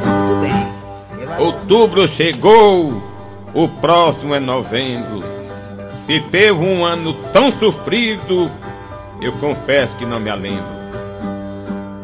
Muito 0.05 0.36
bem. 0.41 1.38
Outubro 1.38 2.07
chegou, 2.07 3.03
o 3.53 3.67
próximo 3.67 4.33
é 4.33 4.39
novembro. 4.39 5.21
Se 6.05 6.19
teve 6.19 6.59
um 6.59 6.83
ano 6.83 7.13
tão 7.31 7.51
sofrido, 7.51 8.49
eu 9.21 9.33
confesso 9.33 9.95
que 9.97 10.05
não 10.05 10.19
me 10.19 10.33
lembro. 10.33 10.73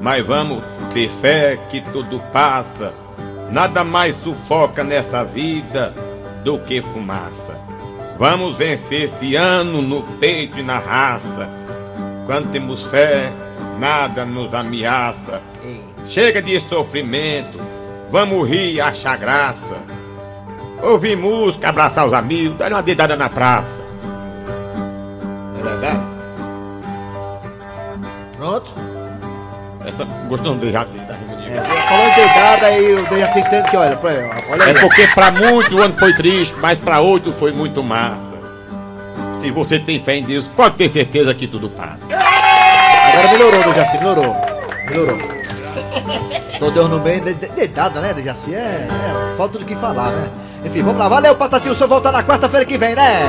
Mas 0.01 0.25
vamos 0.25 0.63
ter 0.93 1.09
fé 1.21 1.57
que 1.69 1.81
tudo 1.81 2.19
passa. 2.31 2.93
Nada 3.49 3.83
mais 3.83 4.15
sufoca 4.23 4.83
nessa 4.83 5.23
vida 5.23 5.93
do 6.43 6.59
que 6.59 6.81
fumaça. 6.81 7.57
Vamos 8.17 8.57
vencer 8.57 9.03
esse 9.03 9.35
ano 9.35 9.81
no 9.81 10.03
peito 10.19 10.59
e 10.59 10.63
na 10.63 10.77
raça. 10.77 11.49
Quando 12.25 12.51
temos 12.51 12.83
fé, 12.83 13.31
nada 13.79 14.25
nos 14.25 14.53
ameaça. 14.53 15.41
Chega 16.09 16.41
de 16.41 16.59
sofrimento, 16.59 17.59
vamos 18.09 18.49
rir 18.49 18.73
e 18.73 18.81
achar 18.81 19.15
graça. 19.15 19.77
Ouvir 20.81 21.15
música, 21.15 21.69
abraçar 21.69 22.07
os 22.07 22.13
amigos, 22.13 22.57
dar 22.57 22.71
uma 22.71 22.81
dedada 22.81 23.15
na 23.15 23.29
praça. 23.29 23.79
É 25.59 25.61
verdade? 25.61 25.99
Pronto? 28.37 28.73
Essa 29.85 30.03
gostou 30.27 30.55
do 30.55 30.71
da 30.71 30.81
rima 30.81 31.35
de 31.41 31.51
É, 31.51 31.61
falou 31.61 32.07
em 32.07 32.15
dedada 32.15 32.65
aí 32.65 32.93
o 32.93 33.03
Dejaci 33.07 33.39
entende 33.39 33.69
que 33.69 33.77
olha, 33.77 33.95
pra, 33.95 34.09
olha 34.49 34.65
aí. 34.65 34.71
É 34.71 34.79
porque 34.79 35.05
pra 35.13 35.29
muitos 35.29 35.71
o 35.71 35.79
ano 35.79 35.95
foi 35.99 36.13
triste, 36.13 36.55
mas 36.59 36.79
pra 36.79 37.01
outros 37.01 37.35
foi 37.35 37.51
muito 37.51 37.83
massa. 37.83 38.39
Se 39.39 39.51
você 39.51 39.77
tem 39.77 39.99
fé 39.99 40.17
em 40.17 40.23
Deus, 40.23 40.47
pode 40.47 40.75
ter 40.75 40.89
certeza 40.89 41.35
que 41.35 41.47
tudo 41.47 41.69
passa. 41.69 41.99
Agora 42.09 43.31
melhorou, 43.31 43.61
Dejaci, 43.61 43.97
melhorou. 43.99 44.35
Melhorou. 44.89 45.38
Tô 46.59 46.69
Deus 46.71 46.89
no 46.89 46.99
meio, 46.99 47.21
de- 47.21 47.33
de- 47.33 47.47
dedada, 47.49 47.99
né, 48.01 48.13
Dejaci? 48.13 48.53
É, 48.53 48.57
é, 48.89 49.35
falta 49.37 49.57
do 49.59 49.65
que 49.65 49.75
falar, 49.75 50.11
né? 50.11 50.29
Enfim, 50.65 50.81
vamos 50.81 50.99
lá. 50.99 51.07
Valeu, 51.07 51.35
Patatinho, 51.35 51.73
só 51.75 51.87
voltar 51.87 52.11
na 52.11 52.23
quarta-feira 52.23 52.65
que 52.65 52.77
vem, 52.77 52.95
né? 52.95 53.23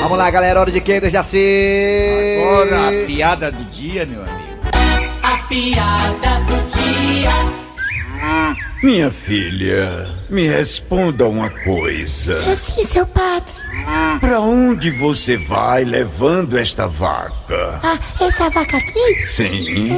Vamos 0.00 0.16
lá, 0.18 0.30
galera, 0.30 0.60
hora 0.60 0.70
de 0.70 0.80
quem, 0.80 1.00
Dejaci? 1.00 2.38
Agora 2.40 2.88
a 2.88 3.06
piada 3.06 3.50
do 3.52 3.64
dia, 3.64 4.06
meu 4.06 4.20
amigo. 4.22 4.42
A 5.22 5.36
piada 5.48 6.28
do 6.28 6.36
dia. 6.36 6.41
Minha 8.82 9.12
filha, 9.12 10.08
me 10.28 10.48
responda 10.48 11.28
uma 11.28 11.48
coisa. 11.48 12.34
É 12.50 12.56
sim, 12.56 12.82
seu 12.82 13.06
padre. 13.06 13.52
Pra 14.18 14.40
onde 14.40 14.90
você 14.90 15.36
vai 15.36 15.84
levando 15.84 16.58
esta 16.58 16.88
vaca? 16.88 17.78
Ah, 17.80 17.96
essa 18.20 18.50
vaca 18.50 18.78
aqui? 18.78 19.24
Sim. 19.24 19.96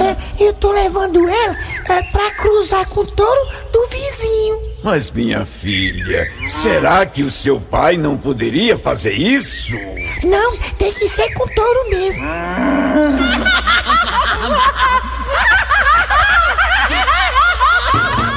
É, 0.00 0.16
eu 0.44 0.52
tô 0.54 0.72
levando 0.72 1.28
ela 1.28 1.56
é, 1.88 2.02
pra 2.10 2.28
cruzar 2.32 2.88
com 2.88 3.02
o 3.02 3.06
touro 3.06 3.48
do 3.72 3.86
vizinho. 3.86 4.58
Mas 4.82 5.12
minha 5.12 5.46
filha, 5.46 6.28
será 6.44 7.06
que 7.06 7.22
o 7.22 7.30
seu 7.30 7.60
pai 7.60 7.96
não 7.96 8.16
poderia 8.16 8.76
fazer 8.76 9.12
isso? 9.12 9.76
Não, 10.24 10.56
tem 10.76 10.92
que 10.92 11.08
ser 11.08 11.32
com 11.34 11.44
o 11.44 11.54
touro 11.54 11.88
mesmo. 11.88 12.24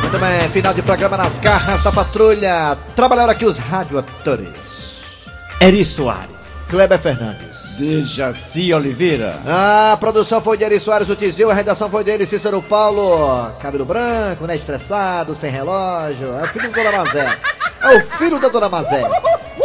Muito 0.10 0.20
bem, 0.20 0.50
final 0.52 0.74
de 0.74 0.82
programa 0.82 1.18
nas 1.18 1.38
garras 1.38 1.84
da 1.84 1.92
patrulha. 1.92 2.78
Trabalharam 2.96 3.30
aqui 3.30 3.46
os 3.46 3.58
radioatores. 3.58 5.02
Eri 5.60 5.84
Soares, 5.84 6.64
Kleber 6.70 6.98
Fernandes. 6.98 7.76
Dejaci 7.78 8.74
Oliveira. 8.74 9.36
A 9.46 9.98
produção 10.00 10.40
foi 10.40 10.58
de 10.58 10.64
Eri 10.64 10.80
Soares, 10.80 11.10
o 11.10 11.16
Tizil, 11.16 11.52
a 11.52 11.54
redação 11.54 11.90
foi 11.90 12.06
dele, 12.06 12.26
Cícero 12.26 12.62
Paulo. 12.62 13.52
Cabelo 13.60 13.84
branco, 13.84 14.48
né? 14.48 14.56
Estressado, 14.56 15.36
sem 15.36 15.52
relógio. 15.52 16.28
É 16.38 16.44
o 16.44 16.48
filho 16.48 16.72
da 16.72 16.84
Dona 16.84 16.98
Mazé. 17.04 17.38
É 17.82 17.98
o 17.98 18.02
filho 18.18 18.40
da 18.40 18.48
Dona 18.48 18.70
Mazé. 18.70 19.10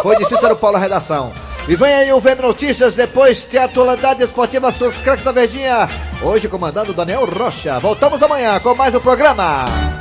Foi 0.03 0.17
de 0.17 0.25
Cícero 0.25 0.57
Paulo 0.57 0.77
a 0.77 0.81
redação. 0.81 1.33
E 1.69 1.77
vem 1.77 1.95
aí 1.95 2.13
o 2.13 2.21
VM 2.21 2.43
Notícias, 2.43 2.97
depois 2.97 3.45
tem 3.45 3.61
atualidades 3.61 4.27
esportivas 4.27 4.77
com 4.77 4.87
os 4.87 4.99
craques 4.99 5.25
da 5.25 5.31
Verdinha. 5.31 5.89
Hoje 6.21 6.49
comandando 6.49 6.93
Daniel 6.93 7.27
Rocha. 7.27 7.79
Voltamos 7.79 8.21
amanhã 8.25 8.59
com 8.59 8.75
mais 8.75 8.93
um 8.93 9.01
programa. 9.01 9.92